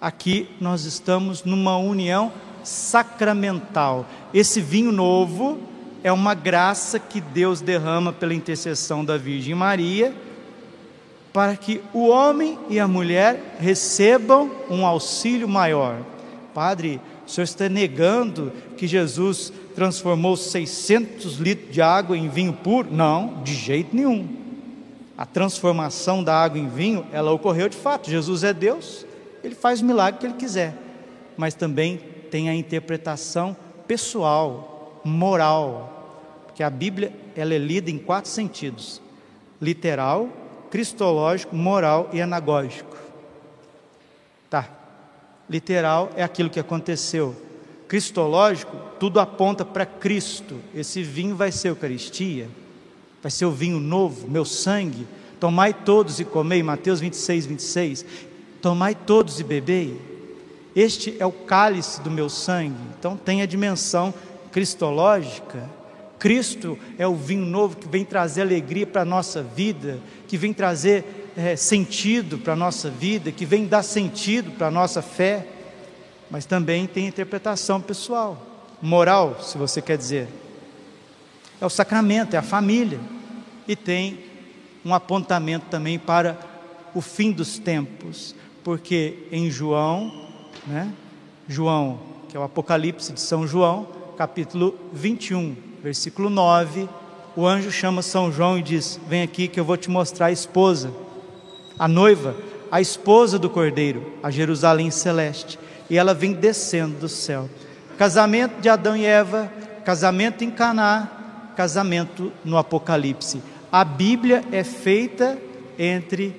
Aqui 0.00 0.48
nós 0.60 0.84
estamos 0.84 1.44
numa 1.44 1.76
união 1.76 2.32
sacramental. 2.64 4.06
Esse 4.34 4.60
vinho 4.60 4.90
novo 4.90 5.56
é 6.02 6.10
uma 6.10 6.34
graça 6.34 6.98
que 6.98 7.20
Deus 7.20 7.60
derrama 7.60 8.12
pela 8.12 8.34
intercessão 8.34 9.04
da 9.04 9.16
Virgem 9.16 9.54
Maria, 9.54 10.12
para 11.32 11.54
que 11.54 11.80
o 11.92 12.08
homem 12.08 12.58
e 12.68 12.80
a 12.80 12.88
mulher 12.88 13.56
recebam 13.60 14.50
um 14.68 14.84
auxílio 14.84 15.48
maior. 15.48 15.98
Padre, 16.52 17.00
o 17.24 17.30
senhor 17.30 17.44
está 17.44 17.68
negando 17.68 18.52
que 18.76 18.88
Jesus 18.88 19.52
transformou 19.76 20.36
600 20.36 21.36
litros 21.36 21.72
de 21.72 21.80
água 21.80 22.18
em 22.18 22.28
vinho 22.28 22.52
puro? 22.52 22.88
Não, 22.90 23.44
de 23.44 23.54
jeito 23.54 23.94
nenhum. 23.94 24.45
A 25.16 25.24
transformação 25.24 26.22
da 26.22 26.34
água 26.34 26.58
em 26.58 26.68
vinho, 26.68 27.06
ela 27.12 27.32
ocorreu 27.32 27.68
de 27.68 27.76
fato. 27.76 28.10
Jesus 28.10 28.44
é 28.44 28.52
Deus, 28.52 29.06
ele 29.42 29.54
faz 29.54 29.80
o 29.80 29.84
milagre 29.84 30.20
que 30.20 30.26
ele 30.26 30.34
quiser, 30.34 30.74
mas 31.36 31.54
também 31.54 31.98
tem 32.30 32.48
a 32.48 32.54
interpretação 32.54 33.56
pessoal, 33.86 35.00
moral, 35.04 36.50
que 36.54 36.62
a 36.62 36.68
Bíblia 36.68 37.12
ela 37.34 37.54
é 37.54 37.58
lida 37.58 37.90
em 37.90 37.98
quatro 37.98 38.30
sentidos: 38.30 39.00
literal, 39.60 40.28
cristológico, 40.70 41.54
moral 41.54 42.10
e 42.12 42.20
anagógico. 42.20 42.96
Tá. 44.50 44.68
Literal 45.48 46.10
é 46.16 46.22
aquilo 46.22 46.50
que 46.50 46.58
aconteceu. 46.58 47.36
Cristológico, 47.86 48.76
tudo 48.98 49.20
aponta 49.20 49.64
para 49.64 49.86
Cristo. 49.86 50.58
Esse 50.74 51.02
vinho 51.02 51.36
vai 51.36 51.52
ser 51.52 51.68
Eucaristia, 51.68 52.48
vai 53.22 53.30
ser 53.30 53.44
o 53.44 53.50
vinho 53.50 53.80
novo, 53.80 54.28
meu 54.28 54.44
sangue. 54.44 55.06
Tomai 55.40 55.74
todos 55.74 56.20
e 56.20 56.24
comei, 56.24 56.62
Mateus 56.62 57.00
26, 57.00 57.46
26. 57.46 58.04
Tomai 58.62 58.94
todos 58.94 59.40
e 59.40 59.44
bebei. 59.44 60.00
Este 60.74 61.16
é 61.18 61.26
o 61.26 61.32
cálice 61.32 62.00
do 62.00 62.10
meu 62.10 62.28
sangue. 62.28 62.76
Então 62.98 63.16
tem 63.16 63.42
a 63.42 63.46
dimensão 63.46 64.12
cristológica 64.50 65.76
Cristo 66.18 66.78
é 66.98 67.06
o 67.06 67.14
vinho 67.14 67.44
novo 67.44 67.76
que 67.76 67.88
vem 67.88 68.04
trazer 68.04 68.42
alegria 68.42 68.86
para 68.86 69.02
a 69.02 69.04
nossa 69.04 69.42
vida, 69.42 70.00
que 70.26 70.36
vem 70.36 70.52
trazer 70.52 71.32
é, 71.36 71.54
sentido 71.56 72.38
para 72.38 72.54
a 72.54 72.56
nossa 72.56 72.90
vida, 72.90 73.30
que 73.30 73.44
vem 73.44 73.66
dar 73.66 73.82
sentido 73.82 74.50
para 74.52 74.68
a 74.68 74.70
nossa 74.70 75.02
fé, 75.02 75.46
mas 76.30 76.46
também 76.46 76.86
tem 76.86 77.06
interpretação 77.06 77.80
pessoal. 77.80 78.44
moral, 78.80 79.38
se 79.42 79.56
você 79.56 79.80
quer 79.80 79.96
dizer. 79.96 80.28
É 81.60 81.66
o 81.66 81.70
sacramento, 81.70 82.34
é 82.34 82.38
a 82.38 82.42
família. 82.42 83.00
E 83.66 83.74
tem 83.74 84.18
um 84.84 84.94
apontamento 84.94 85.66
também 85.70 85.98
para 85.98 86.38
o 86.94 87.00
fim 87.00 87.32
dos 87.32 87.58
tempos, 87.58 88.34
porque 88.62 89.26
em 89.32 89.50
João, 89.50 90.12
né? 90.66 90.92
João, 91.48 91.98
que 92.28 92.36
é 92.36 92.40
o 92.40 92.42
Apocalipse 92.42 93.12
de 93.12 93.20
São 93.20 93.46
João, 93.46 93.86
capítulo 94.16 94.74
21, 94.92 95.56
versículo 95.82 96.30
9, 96.30 96.88
o 97.36 97.46
anjo 97.46 97.70
chama 97.70 98.02
São 98.02 98.32
João 98.32 98.58
e 98.58 98.62
diz: 98.62 98.98
Vem 99.08 99.22
aqui 99.22 99.46
que 99.46 99.60
eu 99.60 99.64
vou 99.64 99.76
te 99.76 99.90
mostrar 99.90 100.26
a 100.26 100.32
esposa, 100.32 100.90
a 101.78 101.86
noiva, 101.86 102.34
a 102.70 102.80
esposa 102.80 103.38
do 103.38 103.50
cordeiro, 103.50 104.12
a 104.22 104.30
Jerusalém 104.30 104.90
celeste. 104.90 105.58
E 105.88 105.96
ela 105.96 106.14
vem 106.14 106.32
descendo 106.32 106.98
do 106.98 107.08
céu. 107.08 107.48
Casamento 107.96 108.60
de 108.60 108.68
Adão 108.68 108.96
e 108.96 109.04
Eva, 109.04 109.50
casamento 109.84 110.42
em 110.42 110.50
Caná, 110.50 111.15
casamento 111.56 112.30
no 112.44 112.58
Apocalipse. 112.58 113.42
A 113.72 113.82
Bíblia 113.82 114.44
é 114.52 114.62
feita 114.62 115.38
entre 115.78 116.36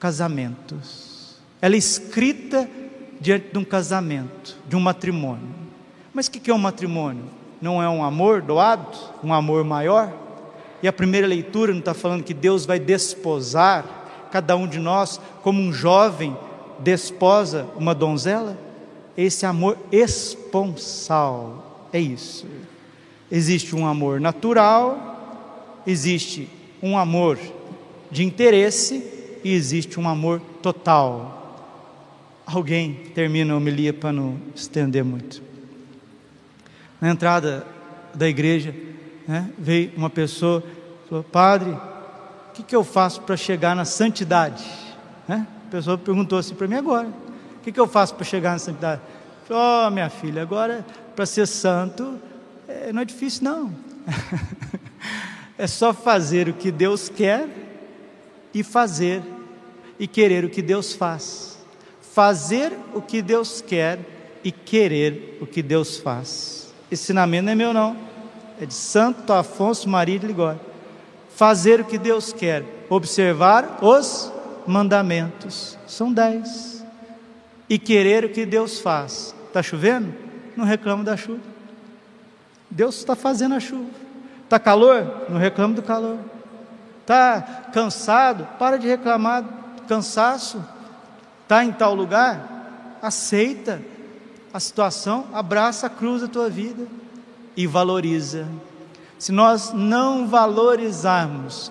casamentos. 0.00 1.36
Ela 1.60 1.74
é 1.74 1.78
escrita 1.78 2.68
diante 3.20 3.52
de 3.52 3.58
um 3.58 3.64
casamento, 3.64 4.56
de 4.66 4.74
um 4.74 4.80
matrimônio. 4.80 5.48
Mas 6.12 6.26
o 6.26 6.30
que 6.30 6.50
é 6.50 6.54
um 6.54 6.58
matrimônio? 6.58 7.24
Não 7.60 7.82
é 7.82 7.88
um 7.88 8.02
amor 8.02 8.42
doado, 8.42 8.98
um 9.22 9.32
amor 9.32 9.64
maior? 9.64 10.12
E 10.82 10.88
a 10.88 10.92
primeira 10.92 11.26
leitura 11.26 11.72
não 11.72 11.78
está 11.78 11.94
falando 11.94 12.24
que 12.24 12.34
Deus 12.34 12.66
vai 12.66 12.78
desposar 12.78 14.28
cada 14.30 14.56
um 14.56 14.66
de 14.66 14.78
nós 14.78 15.20
como 15.42 15.60
um 15.60 15.72
jovem 15.72 16.36
desposa 16.80 17.66
uma 17.76 17.94
donzela? 17.94 18.58
Esse 19.16 19.46
amor 19.46 19.78
esponsal, 19.92 21.88
é 21.92 22.00
isso. 22.00 22.46
Existe 23.36 23.74
um 23.74 23.84
amor 23.84 24.20
natural, 24.20 25.82
existe 25.84 26.48
um 26.80 26.96
amor 26.96 27.36
de 28.08 28.22
interesse 28.22 29.40
e 29.42 29.52
existe 29.52 29.98
um 29.98 30.08
amor 30.08 30.40
total. 30.62 31.66
Alguém 32.46 32.94
termina 33.12 33.52
a 33.52 33.56
homilia 33.56 33.92
para 33.92 34.12
não 34.12 34.38
estender 34.54 35.02
muito. 35.02 35.42
Na 37.00 37.10
entrada 37.10 37.66
da 38.14 38.28
igreja, 38.28 38.72
né, 39.26 39.50
veio 39.58 39.90
uma 39.96 40.08
pessoa 40.08 40.62
falou: 41.08 41.24
Padre, 41.24 41.70
o 41.70 42.52
que, 42.54 42.62
que 42.62 42.76
eu 42.76 42.84
faço 42.84 43.20
para 43.22 43.36
chegar 43.36 43.74
na 43.74 43.84
santidade? 43.84 44.64
Né? 45.26 45.44
A 45.66 45.70
pessoa 45.72 45.98
perguntou 45.98 46.38
assim 46.38 46.54
para 46.54 46.68
mim 46.68 46.76
agora: 46.76 47.08
O 47.08 47.64
que, 47.64 47.72
que 47.72 47.80
eu 47.80 47.88
faço 47.88 48.14
para 48.14 48.24
chegar 48.24 48.52
na 48.52 48.60
santidade? 48.60 49.00
Ó, 49.50 49.88
oh, 49.88 49.90
minha 49.90 50.08
filha, 50.08 50.40
agora 50.40 50.86
para 51.16 51.26
ser 51.26 51.48
santo 51.48 52.16
é, 52.68 52.92
não 52.92 53.02
é 53.02 53.04
difícil, 53.04 53.44
não. 53.44 53.74
é 55.58 55.66
só 55.66 55.92
fazer 55.92 56.48
o 56.48 56.52
que 56.52 56.70
Deus 56.70 57.08
quer 57.08 57.48
e 58.52 58.62
fazer 58.62 59.22
e 59.98 60.06
querer 60.06 60.44
o 60.44 60.50
que 60.50 60.62
Deus 60.62 60.92
faz 60.92 61.54
fazer 62.14 62.72
o 62.94 63.02
que 63.02 63.20
Deus 63.20 63.60
quer 63.60 63.98
e 64.44 64.52
querer 64.52 65.36
o 65.40 65.46
que 65.46 65.60
Deus 65.60 65.98
faz. 65.98 66.72
Esse 66.88 67.02
ensinamento 67.02 67.46
não 67.46 67.52
é 67.52 67.54
meu, 67.56 67.74
não, 67.74 67.96
é 68.60 68.64
de 68.64 68.72
Santo 68.72 69.32
Afonso 69.32 69.88
Maria 69.88 70.16
de 70.16 70.28
Ligório. 70.28 70.60
Fazer 71.34 71.80
o 71.80 71.84
que 71.84 71.98
Deus 71.98 72.32
quer, 72.32 72.62
observar 72.88 73.80
os 73.82 74.32
mandamentos, 74.64 75.76
são 75.88 76.12
dez, 76.12 76.84
e 77.68 77.80
querer 77.80 78.24
o 78.24 78.28
que 78.28 78.46
Deus 78.46 78.78
faz. 78.78 79.34
Está 79.48 79.60
chovendo? 79.60 80.14
Não 80.56 80.64
reclama 80.64 81.02
da 81.02 81.16
chuva. 81.16 81.53
Deus 82.70 82.96
está 82.96 83.14
fazendo 83.14 83.54
a 83.54 83.60
chuva. 83.60 83.90
Está 84.44 84.58
calor? 84.58 85.26
Não 85.28 85.38
reclama 85.38 85.74
do 85.74 85.82
calor. 85.82 86.18
Está 87.00 87.42
cansado? 87.72 88.46
Para 88.58 88.78
de 88.78 88.86
reclamar 88.86 89.44
cansaço 89.84 90.62
está 91.42 91.64
em 91.64 91.72
tal 91.72 91.94
lugar, 91.94 92.98
aceita 93.02 93.80
a 94.52 94.58
situação, 94.58 95.26
abraça 95.32 95.86
a 95.86 95.90
cruz 95.90 96.22
da 96.22 96.28
tua 96.28 96.48
vida 96.48 96.86
e 97.56 97.66
valoriza. 97.66 98.48
Se 99.18 99.30
nós 99.30 99.72
não 99.72 100.26
valorizarmos 100.26 101.70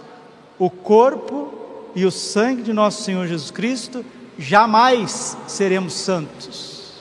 o 0.59 0.69
corpo 0.69 1.53
e 1.95 2.05
o 2.05 2.11
sangue 2.11 2.61
de 2.61 2.73
nosso 2.73 3.03
Senhor 3.03 3.27
Jesus 3.27 3.51
Cristo, 3.51 4.05
jamais 4.37 5.37
seremos 5.47 5.93
santos. 5.93 6.93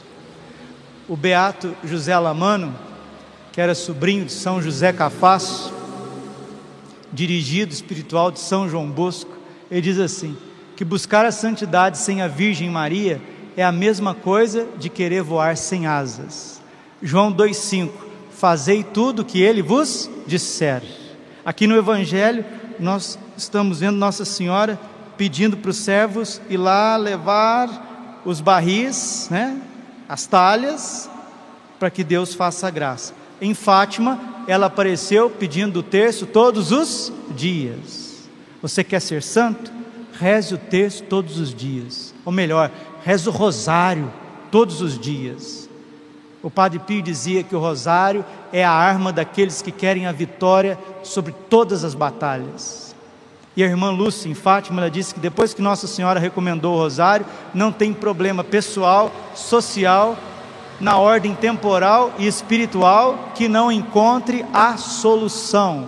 O 1.08 1.16
beato 1.16 1.76
José 1.84 2.16
Lamano, 2.18 2.74
que 3.52 3.60
era 3.60 3.74
sobrinho 3.74 4.24
de 4.24 4.32
São 4.32 4.62
José 4.62 4.92
Cafasso, 4.92 5.72
dirigido 7.12 7.72
espiritual 7.72 8.30
de 8.30 8.40
São 8.40 8.68
João 8.68 8.88
Bosco, 8.88 9.36
ele 9.70 9.82
diz 9.82 9.98
assim: 9.98 10.36
que 10.74 10.84
buscar 10.84 11.24
a 11.24 11.30
santidade 11.30 11.98
sem 11.98 12.22
a 12.22 12.28
Virgem 12.28 12.70
Maria 12.70 13.20
é 13.56 13.62
a 13.62 13.70
mesma 13.70 14.14
coisa 14.14 14.66
de 14.78 14.88
querer 14.88 15.22
voar 15.22 15.56
sem 15.56 15.86
asas. 15.86 16.62
João 17.02 17.32
2,5: 17.32 17.90
Fazei 18.30 18.82
tudo 18.82 19.22
o 19.22 19.24
que 19.24 19.42
ele 19.42 19.62
vos 19.62 20.10
disser. 20.26 20.82
Aqui 21.44 21.66
no 21.66 21.76
Evangelho, 21.76 22.44
nós 22.80 23.18
estamos 23.36 23.80
vendo 23.80 23.96
Nossa 23.98 24.24
Senhora 24.24 24.80
pedindo 25.16 25.56
para 25.56 25.70
os 25.70 25.76
servos 25.76 26.40
ir 26.48 26.56
lá 26.56 26.96
levar 26.96 28.22
os 28.24 28.40
barris, 28.40 29.28
né, 29.30 29.60
as 30.08 30.26
talhas, 30.26 31.10
para 31.78 31.90
que 31.90 32.02
Deus 32.02 32.34
faça 32.34 32.66
a 32.66 32.70
graça. 32.70 33.21
Em 33.42 33.52
Fátima, 33.52 34.18
ela 34.48 34.66
apareceu 34.66 35.28
pedindo 35.28 35.80
o 35.80 35.82
terço 35.82 36.24
todos 36.24 36.72
os 36.72 37.12
dias. 37.36 38.28
Você 38.62 38.82
quer 38.82 39.00
ser 39.00 39.22
santo? 39.22 39.82
reze 40.22 40.54
o 40.54 40.58
texto 40.58 41.04
todos 41.06 41.38
os 41.38 41.52
dias, 41.52 42.14
ou 42.24 42.32
melhor, 42.32 42.70
reze 43.04 43.28
o 43.28 43.32
rosário 43.32 44.08
todos 44.52 44.80
os 44.80 44.96
dias. 44.96 45.68
O 46.40 46.50
Padre 46.50 46.78
Pio 46.78 47.02
dizia 47.02 47.42
que 47.42 47.56
o 47.56 47.58
rosário 47.58 48.24
é 48.52 48.64
a 48.64 48.70
arma 48.70 49.12
daqueles 49.12 49.62
que 49.62 49.72
querem 49.72 50.06
a 50.06 50.12
vitória 50.12 50.78
sobre 51.02 51.34
todas 51.50 51.84
as 51.84 51.94
batalhas. 51.94 52.94
E 53.56 53.62
a 53.62 53.66
irmã 53.66 53.90
Lúcia, 53.90 54.28
em 54.28 54.34
Fátima, 54.34 54.80
ela 54.80 54.90
disse 54.90 55.12
que 55.12 55.20
depois 55.20 55.52
que 55.52 55.60
Nossa 55.60 55.86
Senhora 55.86 56.18
recomendou 56.18 56.74
o 56.74 56.78
rosário, 56.78 57.26
não 57.52 57.70
tem 57.70 57.92
problema 57.92 58.42
pessoal, 58.42 59.12
social, 59.34 60.16
na 60.82 60.98
ordem 60.98 61.32
temporal 61.32 62.12
e 62.18 62.26
espiritual 62.26 63.30
que 63.36 63.46
não 63.46 63.70
encontre 63.70 64.44
a 64.52 64.76
solução. 64.76 65.86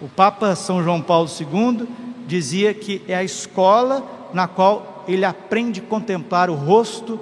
O 0.00 0.08
Papa 0.08 0.54
São 0.54 0.84
João 0.84 1.02
Paulo 1.02 1.28
II 1.28 1.88
dizia 2.24 2.72
que 2.72 3.02
é 3.08 3.16
a 3.16 3.24
escola 3.24 4.08
na 4.32 4.46
qual 4.46 5.04
ele 5.08 5.24
aprende 5.24 5.80
a 5.80 5.82
contemplar 5.82 6.48
o 6.48 6.54
rosto, 6.54 7.18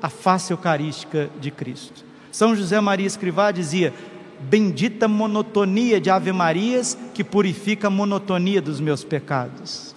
a 0.00 0.08
face 0.08 0.50
eucarística 0.50 1.28
de 1.38 1.50
Cristo. 1.50 2.02
São 2.32 2.56
José 2.56 2.80
Maria 2.80 3.06
Escrivá 3.06 3.50
dizia: 3.50 3.92
Bendita 4.40 5.06
monotonia 5.06 6.00
de 6.00 6.08
Ave 6.08 6.32
Marias 6.32 6.96
que 7.12 7.22
purifica 7.22 7.88
a 7.88 7.90
monotonia 7.90 8.62
dos 8.62 8.80
meus 8.80 9.04
pecados. 9.04 9.93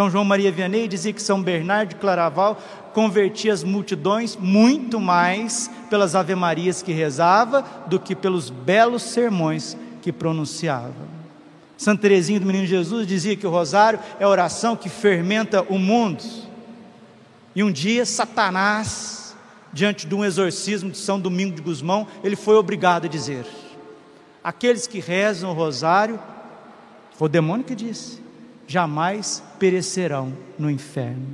São 0.00 0.10
João 0.10 0.24
Maria 0.24 0.50
Vianney 0.50 0.88
dizia 0.88 1.12
que 1.12 1.22
São 1.22 1.42
Bernardo 1.42 1.90
de 1.90 1.96
Claraval 1.96 2.58
convertia 2.94 3.52
as 3.52 3.62
multidões 3.62 4.34
muito 4.34 4.98
mais 4.98 5.70
pelas 5.90 6.14
Ave 6.14 6.34
Marias 6.34 6.80
que 6.80 6.90
rezava 6.90 7.62
do 7.86 8.00
que 8.00 8.16
pelos 8.16 8.48
belos 8.48 9.02
sermões 9.02 9.76
que 10.00 10.10
pronunciava. 10.10 10.94
Santa 11.76 12.00
Teresinha 12.00 12.40
do 12.40 12.46
Menino 12.46 12.66
Jesus 12.66 13.06
dizia 13.06 13.36
que 13.36 13.46
o 13.46 13.50
rosário 13.50 14.00
é 14.18 14.24
a 14.24 14.28
oração 14.30 14.74
que 14.74 14.88
fermenta 14.88 15.60
o 15.68 15.78
mundo. 15.78 16.24
E 17.54 17.62
um 17.62 17.70
dia 17.70 18.06
Satanás, 18.06 19.36
diante 19.70 20.06
de 20.06 20.14
um 20.14 20.24
exorcismo 20.24 20.90
de 20.90 20.96
São 20.96 21.20
Domingo 21.20 21.54
de 21.54 21.60
Gusmão, 21.60 22.06
ele 22.24 22.36
foi 22.36 22.54
obrigado 22.54 23.04
a 23.04 23.08
dizer: 23.08 23.44
aqueles 24.42 24.86
que 24.86 24.98
rezam 24.98 25.50
o 25.50 25.54
rosário, 25.54 26.18
foi 27.18 27.26
o 27.26 27.30
demônio 27.30 27.66
que 27.66 27.74
disse, 27.74 28.19
jamais 28.70 29.42
perecerão 29.58 30.32
no 30.56 30.70
inferno. 30.70 31.26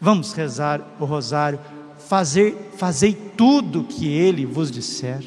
Vamos 0.00 0.32
rezar 0.32 0.80
o 0.98 1.04
rosário, 1.04 1.60
fazer, 1.98 2.70
fazei 2.78 3.12
tudo 3.12 3.84
que 3.84 4.08
ele 4.08 4.46
vos 4.46 4.70
disser. 4.70 5.22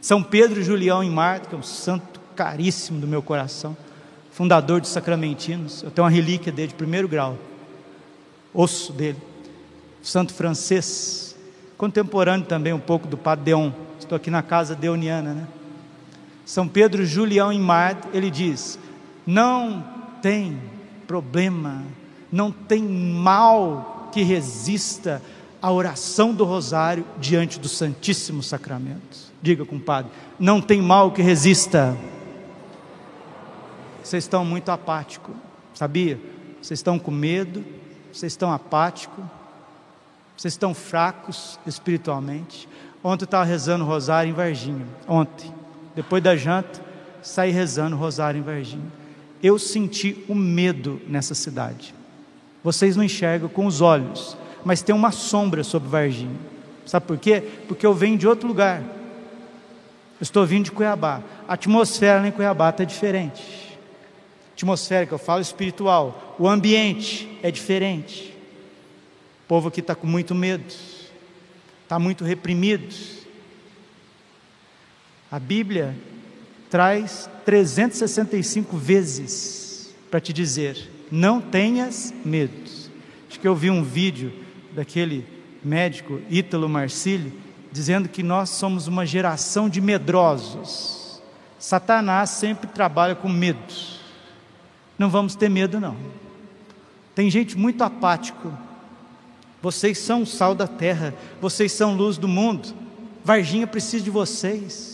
São 0.00 0.22
Pedro 0.22 0.60
e 0.60 0.62
Julião 0.62 1.02
em 1.02 1.10
Marte, 1.10 1.48
que 1.48 1.54
é 1.56 1.58
um 1.58 1.64
santo 1.64 2.20
caríssimo 2.36 3.00
do 3.00 3.08
meu 3.08 3.20
coração, 3.20 3.76
fundador 4.30 4.80
dos 4.80 4.90
Sacramentinos. 4.90 5.82
Eu 5.82 5.90
tenho 5.90 6.04
uma 6.04 6.10
relíquia 6.12 6.52
dele 6.52 6.68
de 6.68 6.74
primeiro 6.74 7.08
grau, 7.08 7.36
osso 8.52 8.92
dele, 8.92 9.18
santo 10.00 10.32
francês, 10.32 11.36
contemporâneo 11.76 12.46
também 12.46 12.72
um 12.72 12.78
pouco 12.78 13.08
do 13.08 13.18
Padre 13.18 13.46
Deon. 13.46 13.72
Estou 13.98 14.14
aqui 14.14 14.30
na 14.30 14.44
casa 14.44 14.76
deoniana, 14.76 15.34
né? 15.34 15.48
São 16.46 16.68
Pedro 16.68 17.04
Julião 17.04 17.50
em 17.50 17.58
Marte, 17.58 18.06
ele 18.12 18.30
diz: 18.30 18.78
não 19.26 19.93
tem 20.24 20.58
problema, 21.06 21.84
não 22.32 22.50
tem 22.50 22.82
mal 22.82 24.08
que 24.10 24.22
resista 24.22 25.20
a 25.60 25.70
oração 25.70 26.32
do 26.32 26.46
rosário 26.46 27.04
diante 27.18 27.60
do 27.60 27.68
Santíssimo 27.68 28.42
Sacramento. 28.42 29.18
Diga, 29.42 29.66
compadre, 29.66 30.10
não 30.38 30.62
tem 30.62 30.80
mal 30.80 31.12
que 31.12 31.20
resista. 31.20 31.94
Vocês 34.02 34.24
estão 34.24 34.46
muito 34.46 34.70
apáticos, 34.70 35.34
sabia? 35.74 36.18
Vocês 36.62 36.78
estão 36.78 36.98
com 36.98 37.10
medo, 37.10 37.62
vocês 38.10 38.32
estão 38.32 38.50
apáticos, 38.50 39.22
vocês 40.34 40.54
estão 40.54 40.72
fracos 40.72 41.60
espiritualmente. 41.66 42.66
Ontem 43.02 43.24
eu 43.24 43.26
estava 43.26 43.44
rezando 43.44 43.84
o 43.84 43.86
rosário 43.86 44.30
em 44.30 44.34
Varginha. 44.34 44.86
Ontem, 45.06 45.52
depois 45.94 46.22
da 46.22 46.34
janta, 46.34 46.80
saí 47.20 47.50
rezando 47.50 47.94
o 47.94 47.98
rosário 47.98 48.38
em 48.38 48.42
Varginha. 48.42 49.03
Eu 49.44 49.58
senti 49.58 50.24
o 50.26 50.34
medo 50.34 51.02
nessa 51.06 51.34
cidade. 51.34 51.94
Vocês 52.62 52.96
não 52.96 53.04
enxergam 53.04 53.46
com 53.46 53.66
os 53.66 53.82
olhos, 53.82 54.38
mas 54.64 54.80
tem 54.80 54.94
uma 54.94 55.12
sombra 55.12 55.62
sobre 55.62 55.86
Varginha. 55.86 56.40
Sabe 56.86 57.04
por 57.04 57.18
quê? 57.18 57.42
Porque 57.68 57.84
eu 57.84 57.92
venho 57.92 58.16
de 58.16 58.26
outro 58.26 58.48
lugar. 58.48 58.80
Eu 58.80 60.22
estou 60.22 60.46
vindo 60.46 60.64
de 60.64 60.72
Cuiabá. 60.72 61.22
A 61.46 61.52
atmosfera 61.52 62.22
lá 62.22 62.28
em 62.28 62.30
Cuiabá 62.30 62.70
está 62.70 62.84
diferente. 62.84 63.76
A 64.48 64.52
atmosfera 64.54 65.04
que 65.04 65.12
eu 65.12 65.18
falo 65.18 65.42
espiritual. 65.42 66.34
O 66.38 66.48
ambiente 66.48 67.28
é 67.42 67.50
diferente. 67.50 68.34
O 69.44 69.46
povo 69.46 69.68
aqui 69.68 69.80
está 69.80 69.94
com 69.94 70.06
muito 70.06 70.34
medo. 70.34 70.72
Está 71.82 71.98
muito 71.98 72.24
reprimido. 72.24 72.94
A 75.30 75.38
Bíblia 75.38 75.94
traz 76.74 77.30
365 77.44 78.76
vezes 78.76 79.94
para 80.10 80.18
te 80.18 80.32
dizer: 80.32 80.90
não 81.08 81.40
tenhas 81.40 82.12
medo. 82.24 82.68
Acho 83.30 83.38
que 83.38 83.46
eu 83.46 83.54
vi 83.54 83.70
um 83.70 83.84
vídeo 83.84 84.32
daquele 84.72 85.24
médico 85.62 86.20
Ítalo 86.28 86.68
Marcílio 86.68 87.32
dizendo 87.70 88.08
que 88.08 88.24
nós 88.24 88.50
somos 88.50 88.88
uma 88.88 89.06
geração 89.06 89.68
de 89.68 89.80
medrosos. 89.80 91.22
Satanás 91.60 92.30
sempre 92.30 92.66
trabalha 92.66 93.14
com 93.14 93.28
medo. 93.28 93.72
Não 94.98 95.08
vamos 95.08 95.36
ter 95.36 95.48
medo 95.48 95.78
não. 95.78 95.96
Tem 97.14 97.30
gente 97.30 97.56
muito 97.56 97.84
apático. 97.84 98.52
Vocês 99.62 99.96
são 99.98 100.22
o 100.22 100.26
sal 100.26 100.56
da 100.56 100.66
terra, 100.66 101.14
vocês 101.40 101.70
são 101.70 101.94
luz 101.94 102.18
do 102.18 102.26
mundo. 102.26 102.74
Varginha 103.24 103.64
precisa 103.64 104.02
de 104.02 104.10
vocês. 104.10 104.93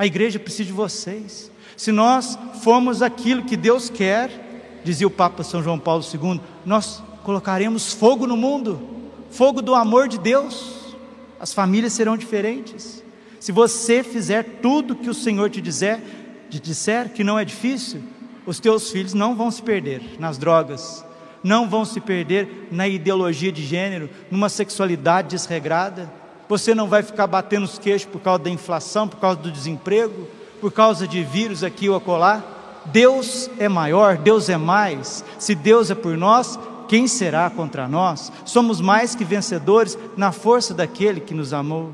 A 0.00 0.06
igreja 0.06 0.38
precisa 0.38 0.64
de 0.64 0.72
vocês. 0.72 1.52
Se 1.76 1.92
nós 1.92 2.38
formos 2.62 3.02
aquilo 3.02 3.44
que 3.44 3.54
Deus 3.54 3.90
quer, 3.90 4.30
dizia 4.82 5.06
o 5.06 5.10
Papa 5.10 5.42
São 5.42 5.62
João 5.62 5.78
Paulo 5.78 6.02
II, 6.02 6.40
nós 6.64 7.02
colocaremos 7.22 7.92
fogo 7.92 8.26
no 8.26 8.34
mundo, 8.34 8.80
fogo 9.30 9.60
do 9.60 9.74
amor 9.74 10.08
de 10.08 10.18
Deus. 10.18 10.96
As 11.38 11.52
famílias 11.52 11.92
serão 11.92 12.16
diferentes. 12.16 13.04
Se 13.38 13.52
você 13.52 14.02
fizer 14.02 14.42
tudo 14.62 14.96
que 14.96 15.10
o 15.10 15.12
Senhor 15.12 15.50
te 15.50 15.60
dizer, 15.60 16.00
te 16.48 16.58
disser 16.58 17.10
que 17.10 17.22
não 17.22 17.38
é 17.38 17.44
difícil, 17.44 18.02
os 18.46 18.58
teus 18.58 18.90
filhos 18.90 19.12
não 19.12 19.36
vão 19.36 19.50
se 19.50 19.60
perder 19.60 20.00
nas 20.18 20.38
drogas, 20.38 21.04
não 21.44 21.68
vão 21.68 21.84
se 21.84 22.00
perder 22.00 22.68
na 22.72 22.88
ideologia 22.88 23.52
de 23.52 23.62
gênero, 23.66 24.08
numa 24.30 24.48
sexualidade 24.48 25.28
desregrada. 25.28 26.10
Você 26.50 26.74
não 26.74 26.88
vai 26.88 27.04
ficar 27.04 27.28
batendo 27.28 27.62
os 27.62 27.78
queixos 27.78 28.08
por 28.10 28.20
causa 28.20 28.42
da 28.42 28.50
inflação, 28.50 29.06
por 29.06 29.20
causa 29.20 29.38
do 29.38 29.52
desemprego, 29.52 30.26
por 30.60 30.72
causa 30.72 31.06
de 31.06 31.22
vírus 31.22 31.62
aqui 31.62 31.88
ou 31.88 31.94
acolá. 31.94 32.42
Deus 32.86 33.48
é 33.56 33.68
maior, 33.68 34.16
Deus 34.18 34.48
é 34.48 34.56
mais. 34.56 35.24
Se 35.38 35.54
Deus 35.54 35.92
é 35.92 35.94
por 35.94 36.18
nós, 36.18 36.58
quem 36.88 37.06
será 37.06 37.48
contra 37.50 37.86
nós? 37.86 38.32
Somos 38.44 38.80
mais 38.80 39.14
que 39.14 39.24
vencedores 39.24 39.96
na 40.16 40.32
força 40.32 40.74
daquele 40.74 41.20
que 41.20 41.32
nos 41.32 41.52
amou. 41.52 41.92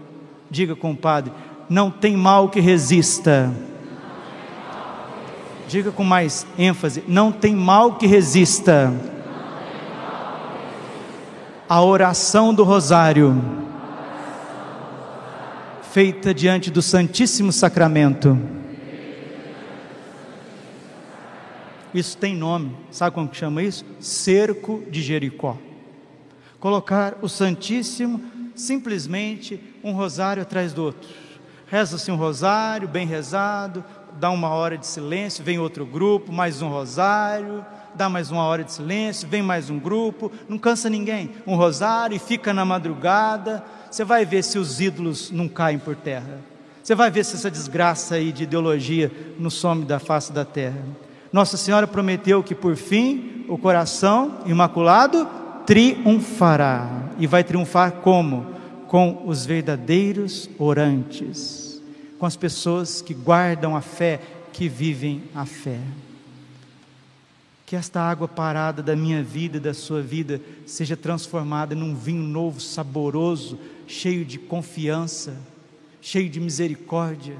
Diga, 0.50 0.74
compadre, 0.74 1.30
não 1.68 1.90
tem 1.90 2.16
mal 2.16 2.48
que 2.48 2.58
resista. 2.58 3.52
Diga 5.68 5.92
com 5.92 6.02
mais 6.02 6.46
ênfase: 6.58 7.04
não 7.06 7.30
tem 7.30 7.54
mal 7.54 7.96
que 7.96 8.06
resista. 8.06 8.90
A 11.68 11.82
oração 11.82 12.54
do 12.54 12.64
Rosário, 12.64 13.65
feita 15.96 16.34
diante 16.34 16.70
do 16.70 16.82
Santíssimo 16.82 17.50
Sacramento 17.50 18.38
Isso 21.94 22.18
tem 22.18 22.36
nome. 22.36 22.76
Sabe 22.90 23.14
como 23.14 23.30
que 23.30 23.36
chama 23.38 23.62
isso? 23.62 23.82
Cerco 23.98 24.84
de 24.90 25.00
Jericó. 25.00 25.56
Colocar 26.60 27.16
o 27.22 27.30
Santíssimo 27.30 28.20
simplesmente 28.54 29.58
um 29.82 29.92
rosário 29.92 30.42
atrás 30.42 30.74
do 30.74 30.82
outro. 30.82 31.08
Reza-se 31.66 32.10
um 32.10 32.16
rosário, 32.16 32.86
bem 32.86 33.06
rezado, 33.06 33.82
dá 34.20 34.28
uma 34.28 34.50
hora 34.50 34.76
de 34.76 34.86
silêncio, 34.86 35.42
vem 35.42 35.58
outro 35.58 35.86
grupo, 35.86 36.30
mais 36.30 36.60
um 36.60 36.68
rosário, 36.68 37.64
dá 37.96 38.08
mais 38.08 38.30
uma 38.30 38.44
hora 38.44 38.62
de 38.62 38.72
silêncio, 38.72 39.26
vem 39.26 39.42
mais 39.42 39.70
um 39.70 39.78
grupo, 39.78 40.30
não 40.48 40.58
cansa 40.58 40.90
ninguém. 40.90 41.30
Um 41.46 41.56
rosário 41.56 42.14
e 42.14 42.18
fica 42.18 42.52
na 42.52 42.64
madrugada. 42.64 43.64
Você 43.90 44.04
vai 44.04 44.24
ver 44.24 44.44
se 44.44 44.58
os 44.58 44.80
ídolos 44.80 45.30
não 45.30 45.48
caem 45.48 45.78
por 45.78 45.96
terra. 45.96 46.40
Você 46.82 46.94
vai 46.94 47.10
ver 47.10 47.24
se 47.24 47.34
essa 47.34 47.50
desgraça 47.50 48.16
aí 48.16 48.30
de 48.30 48.44
ideologia 48.44 49.10
não 49.38 49.50
some 49.50 49.84
da 49.84 49.98
face 49.98 50.32
da 50.32 50.44
terra. 50.44 50.80
Nossa 51.32 51.56
Senhora 51.56 51.86
prometeu 51.86 52.42
que 52.42 52.54
por 52.54 52.76
fim 52.76 53.44
o 53.48 53.58
coração 53.58 54.40
imaculado 54.46 55.26
triunfará. 55.64 56.88
E 57.18 57.26
vai 57.26 57.42
triunfar 57.42 57.92
como? 57.92 58.54
Com 58.86 59.22
os 59.26 59.44
verdadeiros 59.44 60.48
orantes, 60.58 61.82
com 62.18 62.26
as 62.26 62.36
pessoas 62.36 63.02
que 63.02 63.14
guardam 63.14 63.74
a 63.74 63.80
fé, 63.80 64.20
que 64.52 64.68
vivem 64.68 65.24
a 65.34 65.44
fé. 65.44 65.80
Que 67.66 67.76
esta 67.76 68.00
água 68.00 68.26
parada 68.26 68.82
da 68.82 68.96
minha 68.96 69.22
vida 69.22 69.60
da 69.60 69.74
sua 69.74 70.00
vida 70.00 70.40
seja 70.64 70.96
transformada 70.96 71.74
num 71.74 71.94
vinho 71.94 72.22
novo, 72.22 72.60
saboroso, 72.60 73.58
cheio 73.86 74.24
de 74.24 74.38
confiança, 74.38 75.36
cheio 76.00 76.30
de 76.30 76.40
misericórdia, 76.40 77.36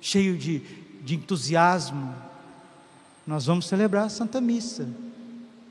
cheio 0.00 0.36
de, 0.36 0.60
de 1.04 1.14
entusiasmo, 1.14 2.12
nós 3.26 3.46
vamos 3.46 3.66
celebrar 3.66 4.04
a 4.04 4.08
Santa 4.08 4.40
Missa. 4.40 4.88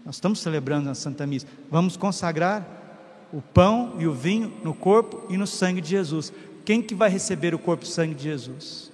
Nós 0.06 0.16
estamos 0.16 0.40
celebrando 0.40 0.90
a 0.90 0.96
Santa 0.96 1.26
Missa. 1.26 1.48
Vamos 1.72 1.96
consagrar 1.96 2.68
o 3.32 3.42
pão 3.42 3.96
e 3.98 4.06
o 4.06 4.14
vinho 4.14 4.54
no 4.64 4.74
corpo 4.74 5.26
e 5.30 5.38
no 5.38 5.48
sangue 5.48 5.80
de 5.80 5.90
Jesus. 5.90 6.34
Quem 6.66 6.82
que 6.82 6.94
vai 6.94 7.10
receber 7.10 7.56
o 7.56 7.60
corpo 7.60 7.86
e 7.86 7.88
o 7.88 7.90
sangue 7.90 8.14
de 8.14 8.24
Jesus? 8.24 8.92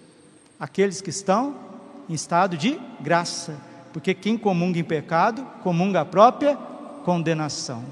Aqueles 0.60 1.02
que 1.02 1.10
estão 1.10 1.56
em 2.08 2.14
estado 2.14 2.56
de 2.56 2.80
graça, 3.00 3.58
porque 3.94 4.14
quem 4.14 4.38
comunga 4.38 4.80
em 4.80 4.84
pecado, 4.84 5.46
comunga 5.64 6.02
a 6.02 6.06
própria 6.06 6.56
condenação. 7.04 7.84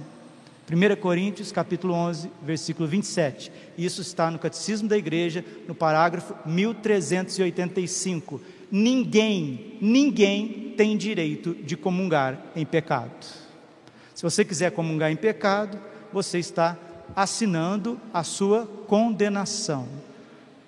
1 0.72 0.96
Coríntios 1.02 1.52
capítulo 1.52 1.94
11, 1.94 2.32
versículo 2.44 2.88
27. 2.88 3.52
Isso 3.78 4.02
está 4.02 4.30
no 4.30 4.38
Catecismo 4.38 4.88
da 4.88 4.98
Igreja, 4.98 5.44
no 5.68 5.74
parágrafo 5.74 6.36
1385 6.46 8.40
ninguém, 8.72 9.78
ninguém 9.82 10.74
tem 10.78 10.96
direito 10.96 11.54
de 11.56 11.76
comungar 11.76 12.40
em 12.56 12.66
pecado. 12.66 13.12
Se 14.14 14.24
você 14.24 14.44
quiser 14.46 14.72
comungar 14.72 15.12
em 15.12 15.16
pecado, 15.16 15.80
você 16.12 16.40
está 16.40 16.78
assinando 17.16 18.00
a 18.14 18.24
sua 18.24 18.66
condenação. 18.88 19.88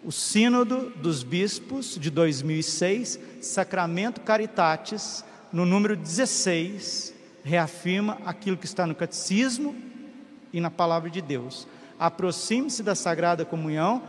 O 0.04 0.12
Sínodo 0.12 0.90
dos 0.96 1.22
Bispos 1.22 1.96
de 2.00 2.10
2006, 2.10 3.20
Sacramento 3.40 4.22
Caritatis, 4.22 5.24
no 5.54 5.64
número 5.64 5.96
16, 5.96 7.14
reafirma 7.44 8.18
aquilo 8.26 8.58
que 8.58 8.66
está 8.66 8.88
no 8.88 8.96
Catecismo 8.96 9.76
e 10.52 10.60
na 10.60 10.72
Palavra 10.72 11.08
de 11.08 11.22
Deus. 11.22 11.68
Aproxime-se 12.00 12.82
da 12.82 12.96
Sagrada 12.96 13.46
Comunhão 13.46 14.02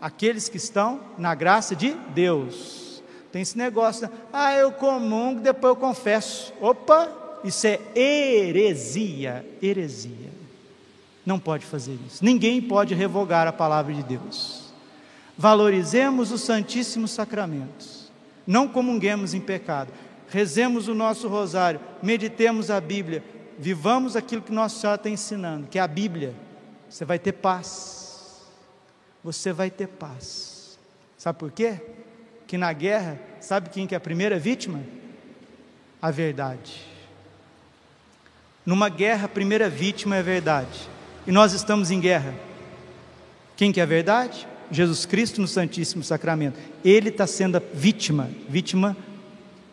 aqueles 0.00 0.48
que 0.48 0.56
estão 0.56 1.00
na 1.18 1.34
graça 1.34 1.74
de 1.74 1.94
Deus. 2.14 3.02
Tem 3.32 3.42
esse 3.42 3.58
negócio, 3.58 4.08
ah, 4.32 4.54
eu 4.54 4.70
comungo, 4.70 5.40
depois 5.40 5.74
eu 5.74 5.76
confesso. 5.76 6.52
Opa, 6.60 7.10
isso 7.42 7.66
é 7.66 7.80
heresia, 7.96 9.44
heresia. 9.60 10.30
Não 11.26 11.40
pode 11.40 11.66
fazer 11.66 11.98
isso. 12.06 12.24
Ninguém 12.24 12.62
pode 12.62 12.94
revogar 12.94 13.48
a 13.48 13.52
palavra 13.52 13.92
de 13.92 14.04
Deus. 14.04 14.63
Valorizemos 15.36 16.30
os 16.30 16.42
santíssimos 16.42 17.10
sacramentos. 17.10 18.12
Não 18.46 18.68
comunguemos 18.68 19.34
em 19.34 19.40
pecado. 19.40 19.92
Rezemos 20.28 20.88
o 20.88 20.94
nosso 20.94 21.28
rosário, 21.28 21.80
meditemos 22.02 22.70
a 22.70 22.80
Bíblia, 22.80 23.22
vivamos 23.58 24.16
aquilo 24.16 24.42
que 24.42 24.50
Nossa 24.50 24.80
Senhora 24.80 24.96
está 24.96 25.10
ensinando, 25.10 25.68
que 25.68 25.78
é 25.78 25.82
a 25.82 25.86
Bíblia. 25.86 26.34
Você 26.88 27.04
vai 27.04 27.18
ter 27.18 27.32
paz. 27.32 28.42
Você 29.22 29.52
vai 29.52 29.70
ter 29.70 29.86
paz. 29.86 30.78
Sabe 31.16 31.38
por 31.38 31.52
quê? 31.52 31.80
que 32.46 32.58
na 32.58 32.72
guerra, 32.72 33.18
sabe 33.40 33.68
quem 33.70 33.86
que 33.86 33.94
é 33.94 33.98
a 33.98 34.00
primeira 34.00 34.38
vítima? 34.38 34.80
A 36.00 36.10
verdade. 36.10 36.82
Numa 38.64 38.88
guerra, 38.88 39.26
a 39.26 39.28
primeira 39.28 39.68
vítima 39.68 40.16
é 40.16 40.20
a 40.20 40.22
verdade. 40.22 40.88
e 41.26 41.32
nós 41.32 41.52
estamos 41.52 41.90
em 41.90 41.98
guerra. 41.98 42.34
Quem 43.56 43.72
que 43.72 43.80
é 43.80 43.82
a 43.82 43.86
verdade? 43.86 44.46
Jesus 44.74 45.06
Cristo 45.06 45.40
no 45.40 45.46
Santíssimo 45.46 46.02
Sacramento. 46.02 46.58
Ele 46.84 47.08
está 47.08 47.26
sendo 47.26 47.62
vítima, 47.72 48.28
vítima 48.48 48.96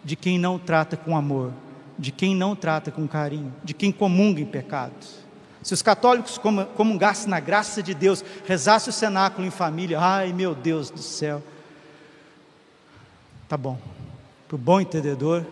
de 0.04 0.16
quem 0.16 0.38
não 0.38 0.60
trata 0.60 0.96
com 0.96 1.18
amor, 1.18 1.52
de 1.98 2.12
quem 2.12 2.36
não 2.36 2.56
trata 2.56 2.92
com 2.92 3.08
carinho, 3.08 3.54
de 3.64 3.74
quem 3.74 3.92
comunga 3.92 4.40
em 4.40 4.46
pecados. 4.46 5.20
Se 5.64 5.74
os 5.74 5.82
católicos 5.82 6.40
comungassem 6.76 7.30
na 7.30 7.40
graça 7.40 7.84
de 7.84 7.94
Deus, 7.94 8.24
rezassem 8.46 8.90
o 8.90 8.94
cenáculo 8.94 9.46
em 9.46 9.52
família, 9.52 10.00
ai 10.00 10.34
meu 10.34 10.56
Deus 10.56 10.90
do 10.90 11.02
céu. 11.02 11.42
Tá 13.48 13.58
bom. 13.58 13.80
Para 14.48 14.56
o 14.56 14.60
bom 14.60 14.82
entendedor, 14.82 15.46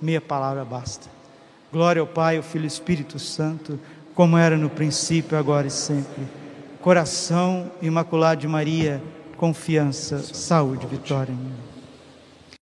meia 0.00 0.20
palavra 0.20 0.64
basta. 0.64 1.08
Glória 1.72 2.00
ao 2.00 2.06
Pai, 2.06 2.36
ao 2.36 2.42
Filho 2.42 2.62
e 2.62 2.66
ao 2.66 2.68
Espírito 2.68 3.18
Santo, 3.18 3.78
como 4.14 4.38
era 4.38 4.56
no 4.56 4.70
princípio, 4.70 5.36
agora 5.36 5.66
e 5.66 5.70
sempre. 5.70 6.24
Coração 6.86 7.72
imaculado 7.82 8.42
de 8.42 8.46
Maria, 8.46 9.02
confiança, 9.36 10.22
saúde, 10.22 10.86
vitória. 10.86 11.34